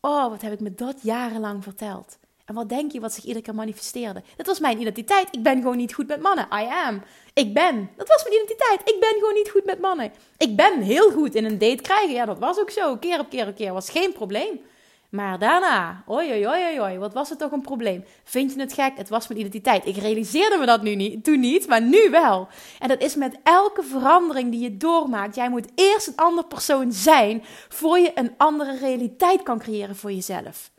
Oh, 0.00 0.28
wat 0.28 0.42
heb 0.42 0.52
ik 0.52 0.60
me 0.60 0.74
dat 0.74 1.02
jarenlang 1.02 1.62
verteld. 1.62 2.18
En 2.46 2.54
wat 2.54 2.68
denk 2.68 2.92
je 2.92 3.00
wat 3.00 3.12
zich 3.12 3.24
iedere 3.24 3.44
keer 3.44 3.54
manifesteerde? 3.54 4.22
Dat 4.36 4.46
was 4.46 4.58
mijn 4.58 4.80
identiteit. 4.80 5.28
Ik 5.30 5.42
ben 5.42 5.56
gewoon 5.56 5.76
niet 5.76 5.94
goed 5.94 6.06
met 6.06 6.20
mannen. 6.20 6.46
I 6.52 6.66
am. 6.86 7.02
Ik 7.34 7.54
ben. 7.54 7.90
Dat 7.96 8.08
was 8.08 8.22
mijn 8.22 8.34
identiteit. 8.34 8.80
Ik 8.84 9.00
ben 9.00 9.14
gewoon 9.18 9.34
niet 9.34 9.50
goed 9.50 9.64
met 9.64 9.80
mannen. 9.80 10.12
Ik 10.36 10.56
ben 10.56 10.82
heel 10.82 11.10
goed 11.10 11.34
in 11.34 11.44
een 11.44 11.58
date 11.58 11.82
krijgen. 11.82 12.14
Ja, 12.14 12.24
dat 12.24 12.38
was 12.38 12.58
ook 12.58 12.70
zo. 12.70 12.96
Keer 12.96 13.20
op 13.20 13.28
keer 13.30 13.48
op 13.48 13.54
keer. 13.54 13.72
Was 13.72 13.90
geen 13.90 14.12
probleem. 14.12 14.60
Maar 15.08 15.38
daarna, 15.38 16.02
oi, 16.06 16.30
oi, 16.30 16.46
oi, 16.46 16.80
oi, 16.80 16.98
wat 16.98 17.12
was 17.12 17.28
het 17.28 17.38
toch 17.38 17.52
een 17.52 17.60
probleem? 17.60 18.04
Vind 18.24 18.52
je 18.52 18.60
het 18.60 18.72
gek? 18.72 18.92
Het 18.96 19.08
was 19.08 19.28
mijn 19.28 19.40
identiteit. 19.40 19.86
Ik 19.86 19.96
realiseerde 19.96 20.56
me 20.56 20.66
dat 20.66 20.82
nu 20.82 20.94
niet, 20.94 21.24
toen 21.24 21.40
niet, 21.40 21.66
maar 21.66 21.82
nu 21.82 22.10
wel. 22.10 22.48
En 22.78 22.88
dat 22.88 23.00
is 23.02 23.14
met 23.14 23.36
elke 23.42 23.82
verandering 23.82 24.50
die 24.50 24.60
je 24.60 24.76
doormaakt. 24.76 25.34
Jij 25.34 25.50
moet 25.50 25.68
eerst 25.74 26.06
een 26.06 26.16
andere 26.16 26.46
persoon 26.46 26.92
zijn, 26.92 27.44
voor 27.68 27.98
je 27.98 28.12
een 28.14 28.34
andere 28.36 28.78
realiteit 28.78 29.42
kan 29.42 29.58
creëren 29.58 29.96
voor 29.96 30.12
jezelf. 30.12 30.70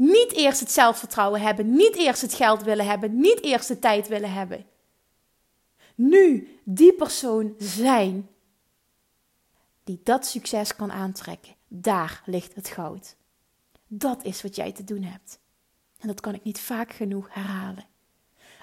Niet 0.00 0.32
eerst 0.32 0.60
het 0.60 0.70
zelfvertrouwen 0.70 1.40
hebben, 1.40 1.74
niet 1.74 1.96
eerst 1.96 2.22
het 2.22 2.34
geld 2.34 2.62
willen 2.62 2.86
hebben, 2.86 3.20
niet 3.20 3.42
eerst 3.42 3.68
de 3.68 3.78
tijd 3.78 4.08
willen 4.08 4.32
hebben. 4.32 4.66
nu 5.94 6.58
die 6.64 6.92
persoon 6.92 7.54
zijn 7.58 8.28
die 9.84 10.00
dat 10.02 10.26
succes 10.26 10.76
kan 10.76 10.92
aantrekken. 10.92 11.54
Daar 11.68 12.22
ligt 12.24 12.54
het 12.54 12.68
goud. 12.68 13.16
Dat 13.86 14.24
is 14.24 14.42
wat 14.42 14.56
jij 14.56 14.72
te 14.72 14.84
doen 14.84 15.02
hebt. 15.02 15.38
En 15.98 16.08
dat 16.08 16.20
kan 16.20 16.34
ik 16.34 16.44
niet 16.44 16.60
vaak 16.60 16.92
genoeg 16.92 17.34
herhalen. 17.34 17.86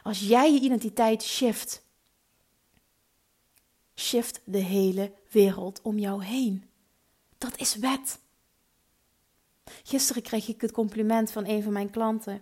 Als 0.04 0.20
jij 0.20 0.54
je 0.54 0.60
identiteit 0.60 1.24
shift, 1.24 1.84
shift 3.96 4.42
de 4.44 4.58
hele 4.58 5.14
wereld 5.32 5.82
om 5.82 6.00
jou 6.00 6.24
heen. 6.24 6.70
Dat 7.38 7.58
is 7.58 7.76
wet. 7.76 8.20
Gisteren 9.84 10.22
kreeg 10.22 10.48
ik 10.48 10.62
het 10.62 10.72
compliment 10.72 11.32
van 11.32 11.46
een 11.48 11.64
van 11.64 11.74
mijn 11.74 11.90
klanten. 11.90 12.42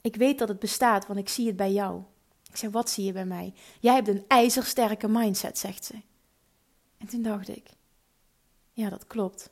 Ik 0.00 0.16
weet 0.16 0.38
dat 0.38 0.48
het 0.48 0.58
bestaat, 0.58 1.06
want 1.06 1.18
ik 1.18 1.28
zie 1.28 1.46
het 1.46 1.56
bij 1.56 1.72
jou. 1.72 2.02
Ik 2.50 2.56
zeg, 2.56 2.70
wat 2.70 2.90
zie 2.90 3.04
je 3.04 3.12
bij 3.12 3.26
mij? 3.26 3.54
Jij 3.80 3.94
hebt 3.94 4.08
een 4.08 4.24
ijzersterke 4.28 5.08
mindset, 5.08 5.58
zegt 5.58 5.84
ze. 5.84 5.94
En 6.98 7.06
toen 7.06 7.22
dacht 7.22 7.48
ik, 7.48 7.70
ja, 8.72 8.88
dat 8.88 9.06
klopt. 9.06 9.50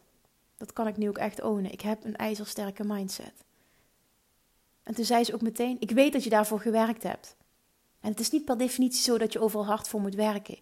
Dat 0.56 0.72
kan 0.72 0.86
ik 0.86 0.96
nu 0.96 1.08
ook 1.08 1.18
echt 1.18 1.42
ownen. 1.42 1.72
Ik 1.72 1.80
heb 1.80 2.04
een 2.04 2.16
ijzersterke 2.16 2.84
mindset. 2.84 3.44
En 4.82 4.94
toen 4.94 5.04
zei 5.04 5.24
ze 5.24 5.34
ook 5.34 5.42
meteen: 5.42 5.76
Ik 5.80 5.90
weet 5.90 6.12
dat 6.12 6.24
je 6.24 6.30
daarvoor 6.30 6.60
gewerkt 6.60 7.02
hebt. 7.02 7.36
En 8.00 8.10
het 8.10 8.20
is 8.20 8.30
niet 8.30 8.44
per 8.44 8.58
definitie 8.58 9.02
zo 9.02 9.18
dat 9.18 9.32
je 9.32 9.40
overal 9.40 9.66
hard 9.66 9.88
voor 9.88 10.00
moet 10.00 10.14
werken. 10.14 10.58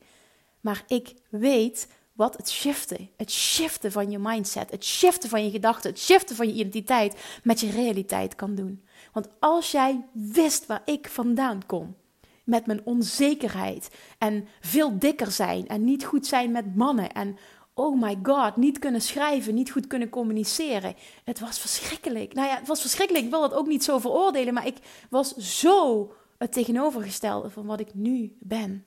Maar 0.61 0.85
ik 0.87 1.15
weet 1.29 1.89
wat 2.13 2.37
het 2.37 2.51
shiften, 2.51 3.11
het 3.17 3.31
shiften 3.31 3.93
van 3.93 4.11
je 4.11 4.19
mindset, 4.19 4.71
het 4.71 4.85
shiften 4.85 5.29
van 5.29 5.45
je 5.45 5.51
gedachten, 5.51 5.91
het 5.91 6.01
shiften 6.01 6.37
van 6.37 6.47
je 6.47 6.55
identiteit 6.55 7.17
met 7.43 7.61
je 7.61 7.71
realiteit 7.71 8.35
kan 8.35 8.55
doen. 8.55 8.85
Want 9.13 9.29
als 9.39 9.71
jij 9.71 10.05
wist 10.13 10.67
waar 10.67 10.83
ik 10.85 11.09
vandaan 11.09 11.67
kom, 11.67 11.97
met 12.45 12.67
mijn 12.67 12.81
onzekerheid 12.85 13.91
en 14.19 14.49
veel 14.61 14.99
dikker 14.99 15.31
zijn 15.31 15.69
en 15.69 15.85
niet 15.85 16.05
goed 16.05 16.27
zijn 16.27 16.51
met 16.51 16.77
mannen 16.77 17.13
en 17.13 17.37
oh 17.75 18.01
my 18.01 18.19
god, 18.23 18.57
niet 18.57 18.79
kunnen 18.79 19.01
schrijven, 19.01 19.55
niet 19.55 19.71
goed 19.71 19.87
kunnen 19.87 20.09
communiceren. 20.09 20.95
Het 21.25 21.41
was 21.41 21.59
verschrikkelijk. 21.59 22.35
Nou 22.35 22.49
ja, 22.49 22.59
het 22.59 22.69
was 22.69 22.81
verschrikkelijk. 22.81 23.25
Ik 23.25 23.31
wil 23.31 23.41
dat 23.41 23.55
ook 23.55 23.67
niet 23.67 23.85
zo 23.85 23.99
veroordelen, 23.99 24.55
maar 24.55 24.67
ik 24.67 24.77
was 25.11 25.37
zo 25.37 26.13
het 26.39 26.53
tegenovergestelde 26.53 27.51
van 27.51 27.67
wat 27.67 27.81
ik 27.81 27.95
nu 27.95 28.37
ben. 28.41 28.85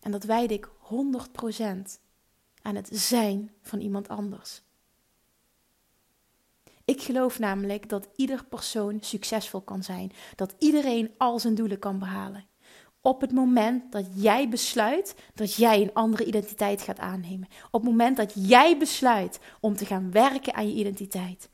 En 0.00 0.10
dat 0.10 0.24
wijde 0.24 0.54
ik 0.54 0.68
100% 0.90 2.00
aan 2.62 2.74
het 2.74 2.88
zijn 2.92 3.50
van 3.62 3.80
iemand 3.80 4.08
anders. 4.08 4.62
Ik 6.84 7.02
geloof 7.02 7.38
namelijk 7.38 7.88
dat 7.88 8.08
ieder 8.16 8.44
persoon 8.44 8.98
succesvol 9.00 9.60
kan 9.60 9.82
zijn, 9.82 10.12
dat 10.34 10.54
iedereen 10.58 11.14
al 11.18 11.38
zijn 11.38 11.54
doelen 11.54 11.78
kan 11.78 11.98
behalen 11.98 12.48
op 13.08 13.20
het 13.20 13.32
moment 13.32 13.92
dat 13.92 14.06
jij 14.14 14.48
besluit 14.48 15.14
dat 15.34 15.54
jij 15.54 15.82
een 15.82 15.94
andere 15.94 16.24
identiteit 16.24 16.82
gaat 16.82 16.98
aannemen. 16.98 17.48
Op 17.70 17.80
het 17.80 17.90
moment 17.90 18.16
dat 18.16 18.32
jij 18.34 18.78
besluit 18.78 19.38
om 19.60 19.76
te 19.76 19.86
gaan 19.86 20.10
werken 20.10 20.54
aan 20.54 20.68
je 20.68 20.74
identiteit. 20.74 21.50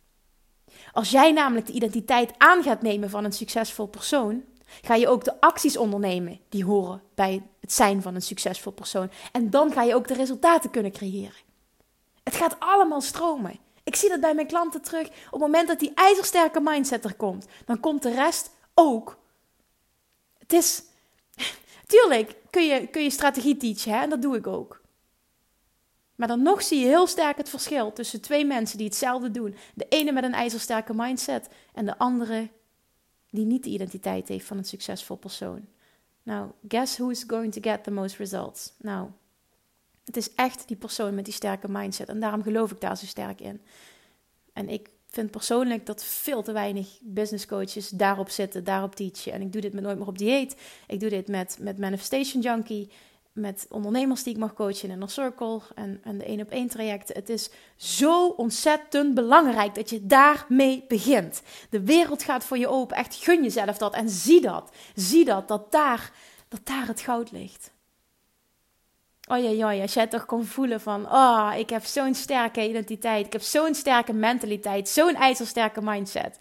Als 0.93 1.11
jij 1.11 1.33
namelijk 1.33 1.67
de 1.67 1.73
identiteit 1.73 2.33
aan 2.39 2.63
gaat 2.63 2.83
nemen 2.83 3.11
van 3.11 3.25
een 3.25 3.33
succesvol 3.33 3.87
persoon, 3.87 4.43
ga 4.83 4.95
je 4.95 5.09
ook 5.09 5.25
de 5.25 5.41
acties 5.41 5.77
ondernemen 5.77 6.41
die 6.49 6.65
horen 6.65 7.03
bij 7.15 7.43
het 7.61 7.73
zijn 7.73 8.03
van 8.03 8.15
een 8.15 8.23
succesvol 8.23 8.73
persoon. 8.73 9.11
En 9.33 9.51
dan 9.51 9.73
ga 9.73 9.83
je 9.83 9.95
ook 9.95 10.09
de 10.09 10.15
resultaten 10.15 10.71
kunnen 10.71 10.93
creëren. 10.93 11.43
Het 12.23 12.35
gaat 12.35 12.57
allemaal 12.59 13.01
stromen. 13.01 13.59
Ik 13.85 13.97
zie 13.97 14.09
dat 14.09 14.21
bij 14.21 14.35
mijn 14.35 14.47
klanten 14.47 14.83
terug. 14.83 15.07
Op 15.07 15.13
het 15.31 15.41
moment 15.41 15.69
dat 15.69 15.79
die 15.79 15.93
ijzersterke 15.95 16.61
mindset 16.61 17.05
er 17.05 17.15
komt, 17.15 17.47
dan 17.65 17.81
komt 17.81 18.03
de 18.03 18.15
rest 18.15 18.51
ook. 18.75 19.19
Het 20.39 20.53
is, 20.53 20.83
Tuurlijk 21.87 22.37
kun 22.51 22.67
je, 22.67 22.87
kun 22.87 23.03
je 23.03 23.11
strategie 23.11 23.57
teachen 23.57 23.93
hè? 23.93 24.03
en 24.03 24.11
dat 24.11 24.23
doe 24.23 24.37
ik 24.37 24.47
ook. 24.47 24.83
Maar 26.15 26.29
dan 26.29 26.43
nog 26.43 26.63
zie 26.63 26.79
je 26.79 26.87
heel 26.87 27.07
sterk 27.07 27.37
het 27.37 27.49
verschil 27.49 27.93
tussen 27.93 28.21
twee 28.21 28.45
mensen 28.45 28.79
die 28.79 28.87
hetzelfde 28.87 29.31
doen. 29.31 29.57
De 29.75 29.87
ene 29.89 30.13
met 30.13 30.25
een 30.25 30.35
ijzersterke 30.35 30.95
mindset 30.95 31.49
en 31.73 31.85
de 31.85 31.99
andere 31.99 32.49
die 33.35 33.45
niet 33.45 33.65
de 33.65 33.71
identiteit 33.71 34.29
heeft 34.29 34.47
van 34.47 34.57
een 34.57 34.65
succesvol 34.65 35.17
persoon. 35.17 35.67
Nou, 36.23 36.51
guess 36.69 36.97
who 36.97 37.09
is 37.09 37.25
going 37.27 37.53
to 37.53 37.61
get 37.71 37.85
the 37.85 37.91
most 37.91 38.17
results? 38.17 38.73
Nou, 38.79 39.09
het 40.05 40.17
is 40.17 40.35
echt 40.35 40.69
die 40.69 40.77
persoon 40.77 41.15
met 41.15 41.25
die 41.25 41.35
sterke 41.35 41.69
mindset 41.69 42.09
en 42.09 42.21
daarom 42.21 42.43
geloof 42.43 42.71
ik 42.71 42.81
daar 42.81 42.97
zo 42.97 43.07
sterk 43.07 43.41
in. 43.41 43.61
En 44.53 44.69
ik 44.69 44.91
vind 45.09 45.31
persoonlijk 45.31 45.87
dat 45.87 46.05
veel 46.05 46.43
te 46.43 46.53
weinig 46.53 46.99
business 47.03 47.47
coaches 47.47 47.89
daarop 47.89 48.29
zitten, 48.29 48.65
daarop 48.65 48.95
teachen. 48.95 49.33
En 49.33 49.41
ik 49.41 49.53
doe 49.53 49.61
dit 49.61 49.73
met 49.73 49.83
Nooit 49.83 49.99
meer 49.99 50.07
op 50.07 50.19
dieet. 50.19 50.57
Ik 50.87 51.01
doe 51.01 51.09
dit 51.09 51.29
met, 51.29 51.57
met 51.61 51.79
Manifestation 51.79 52.43
Junkie, 52.43 52.91
met 53.35 53.67
ondernemers 53.71 54.23
die 54.23 54.33
ik 54.33 54.39
mag 54.39 54.55
coachen 54.55 54.91
in 54.91 55.03
een 55.03 55.09
circle 55.09 55.61
en, 55.75 56.01
en 56.03 56.19
de 56.19 56.25
één 56.25 56.41
op 56.41 56.51
één 56.51 56.69
trajecten. 56.69 57.15
Het 57.15 57.29
is 57.29 57.51
zo 57.77 58.29
ontzettend 58.29 59.15
belangrijk 59.15 59.75
dat 59.75 59.91
je 59.91 60.07
daarmee 60.07 60.85
begint. 60.89 61.43
De 61.71 61.81
wereld 61.81 62.23
gaat 62.23 62.45
voor 62.45 62.59
je 62.59 62.69
open. 62.69 62.97
Echt 62.97 63.15
gun 63.15 63.43
jezelf 63.43 63.79
dat 63.79 63.95
en 63.95 64.09
zie 64.09 64.41
dat. 64.41 64.71
Zie 64.95 65.25
dat, 65.25 65.49
dat 65.49 65.73
daar, 65.73 66.13
dat 66.49 66.61
daar 66.65 66.87
het 66.87 67.01
goud 67.01 67.33
ligt. 67.33 67.73
Oh 69.29 69.39
ja, 69.39 69.73
ja, 69.73 69.83
als 69.83 69.95
jij 69.95 70.07
toch 70.07 70.25
kon 70.25 70.45
voelen 70.45 70.81
van, 70.81 71.13
oh, 71.13 71.53
ik 71.57 71.71
heb 71.71 71.85
zo'n 71.85 72.15
sterke 72.15 72.69
identiteit, 72.69 73.27
ik 73.27 73.33
heb 73.33 73.43
zo'n 73.43 73.75
sterke 73.75 74.13
mentaliteit, 74.13 74.89
zo'n 74.89 75.15
ijzersterke 75.15 75.83
mindset. 75.83 76.41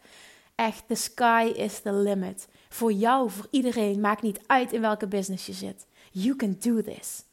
Echt, 0.55 0.83
the 0.87 0.95
sky 0.95 1.51
is 1.55 1.79
the 1.79 1.93
limit. 1.93 2.47
Voor 2.69 2.91
jou, 2.91 3.29
voor 3.29 3.47
iedereen, 3.49 3.99
maakt 3.99 4.21
niet 4.21 4.39
uit 4.47 4.73
in 4.73 4.81
welke 4.81 5.07
business 5.07 5.45
je 5.45 5.53
zit. 5.53 5.85
You 6.13 6.35
can 6.35 6.55
do 6.59 6.81
this. 6.81 7.23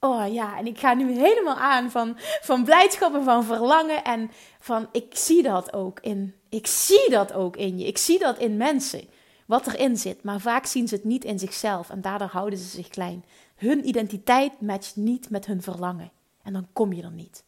Oh 0.00 0.32
ja, 0.32 0.58
en 0.58 0.66
ik 0.66 0.78
ga 0.78 0.94
nu 0.94 1.12
helemaal 1.12 1.56
aan 1.56 1.90
van, 1.90 2.14
van 2.40 2.64
blijdschap 2.64 3.14
en 3.14 3.24
van 3.24 3.44
verlangen. 3.44 4.04
En 4.04 4.30
van, 4.60 4.88
ik 4.92 5.16
zie 5.16 5.42
dat 5.42 5.72
ook 5.72 6.00
in, 6.00 6.34
ik 6.48 6.66
zie 6.66 7.10
dat 7.10 7.32
ook 7.32 7.56
in 7.56 7.78
je. 7.78 7.86
Ik 7.86 7.98
zie 7.98 8.18
dat 8.18 8.38
in 8.38 8.56
mensen, 8.56 9.08
wat 9.46 9.66
erin 9.66 9.96
zit. 9.96 10.22
Maar 10.22 10.40
vaak 10.40 10.66
zien 10.66 10.88
ze 10.88 10.94
het 10.94 11.04
niet 11.04 11.24
in 11.24 11.38
zichzelf 11.38 11.90
en 11.90 12.00
daardoor 12.00 12.28
houden 12.28 12.58
ze 12.58 12.68
zich 12.68 12.88
klein. 12.88 13.24
Hun 13.56 13.88
identiteit 13.88 14.60
matcht 14.60 14.96
niet 14.96 15.30
met 15.30 15.46
hun 15.46 15.62
verlangen. 15.62 16.12
En 16.42 16.52
dan 16.52 16.68
kom 16.72 16.92
je 16.92 17.02
er 17.02 17.10
niet. 17.10 17.44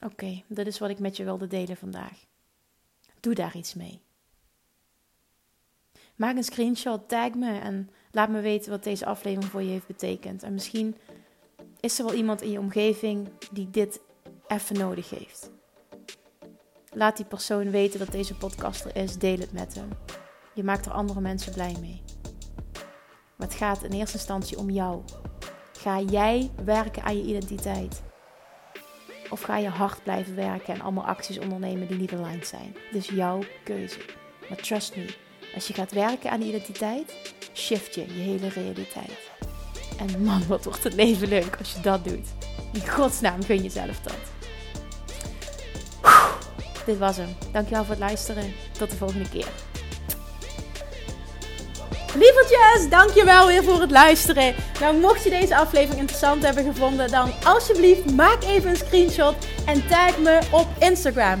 Oké, 0.00 0.42
dat 0.46 0.66
is 0.66 0.78
wat 0.78 0.90
ik 0.90 0.98
met 0.98 1.16
je 1.16 1.24
wilde 1.24 1.46
delen 1.46 1.76
vandaag. 1.76 2.24
Doe 3.20 3.34
daar 3.34 3.56
iets 3.56 3.74
mee. 3.74 4.00
Maak 6.16 6.36
een 6.36 6.44
screenshot, 6.44 7.08
tag 7.08 7.34
me 7.34 7.58
en 7.58 7.90
laat 8.10 8.28
me 8.28 8.40
weten 8.40 8.70
wat 8.70 8.84
deze 8.84 9.06
aflevering 9.06 9.50
voor 9.50 9.62
je 9.62 9.70
heeft 9.70 9.86
betekend. 9.86 10.42
En 10.42 10.52
misschien 10.52 10.96
is 11.80 11.98
er 11.98 12.04
wel 12.04 12.14
iemand 12.14 12.42
in 12.42 12.50
je 12.50 12.58
omgeving 12.58 13.28
die 13.52 13.70
dit 13.70 14.00
even 14.46 14.78
nodig 14.78 15.10
heeft. 15.10 15.50
Laat 16.92 17.16
die 17.16 17.26
persoon 17.26 17.70
weten 17.70 17.98
dat 17.98 18.12
deze 18.12 18.34
podcast 18.34 18.84
er 18.84 18.96
is. 18.96 19.18
Deel 19.18 19.38
het 19.38 19.52
met 19.52 19.74
hem. 19.74 19.88
Je 20.54 20.64
maakt 20.64 20.86
er 20.86 20.92
andere 20.92 21.20
mensen 21.20 21.52
blij 21.52 21.76
mee. 21.80 22.02
Maar 23.36 23.48
het 23.48 23.56
gaat 23.56 23.82
in 23.82 23.92
eerste 23.92 24.16
instantie 24.16 24.58
om 24.58 24.70
jou. 24.70 25.02
Ga 25.78 26.00
jij 26.00 26.50
werken 26.64 27.02
aan 27.02 27.16
je 27.16 27.24
identiteit? 27.24 28.02
Of 29.30 29.40
ga 29.40 29.56
je 29.56 29.68
hard 29.68 30.02
blijven 30.02 30.34
werken 30.34 30.74
en 30.74 30.80
allemaal 30.80 31.06
acties 31.06 31.38
ondernemen 31.38 31.88
die 31.88 31.98
niet 31.98 32.12
aligned 32.12 32.46
zijn? 32.46 32.76
Dus 32.92 33.08
jouw 33.08 33.42
keuze. 33.64 33.98
Maar 34.48 34.58
trust 34.58 34.96
me, 34.96 35.14
als 35.56 35.66
je 35.66 35.74
gaat 35.74 35.92
werken 35.92 36.30
aan 36.30 36.40
identiteit, 36.40 37.12
shift 37.54 37.94
je 37.94 38.00
je 38.00 38.20
hele 38.20 38.48
realiteit. 38.48 39.18
En 39.98 40.22
man, 40.22 40.46
wat 40.46 40.64
wordt 40.64 40.84
het 40.84 40.94
leven 40.94 41.28
leuk 41.28 41.56
als 41.58 41.72
je 41.72 41.80
dat 41.80 42.04
doet. 42.04 42.28
In 42.72 42.88
godsnaam 42.88 43.42
gun 43.42 43.62
jezelf 43.62 44.00
dat. 44.00 44.34
dit 46.86 46.98
was 46.98 47.16
hem. 47.16 47.36
Dankjewel 47.52 47.84
voor 47.84 47.94
het 47.94 48.02
luisteren. 48.02 48.52
Tot 48.78 48.90
de 48.90 48.96
volgende 48.96 49.28
keer. 49.28 49.48
Lievertjes, 52.14 52.88
dankjewel 52.90 53.46
weer 53.46 53.64
voor 53.64 53.80
het 53.80 53.90
luisteren. 53.90 54.54
Nou, 54.80 54.96
mocht 54.96 55.24
je 55.24 55.30
deze 55.30 55.56
aflevering 55.56 56.00
interessant 56.00 56.42
hebben 56.42 56.64
gevonden, 56.64 57.10
dan 57.10 57.32
alsjeblieft 57.44 58.12
maak 58.14 58.42
even 58.42 58.70
een 58.70 58.76
screenshot 58.76 59.34
en 59.66 59.88
tag 59.88 60.18
me 60.18 60.38
op 60.50 60.66
Instagram. 60.78 61.40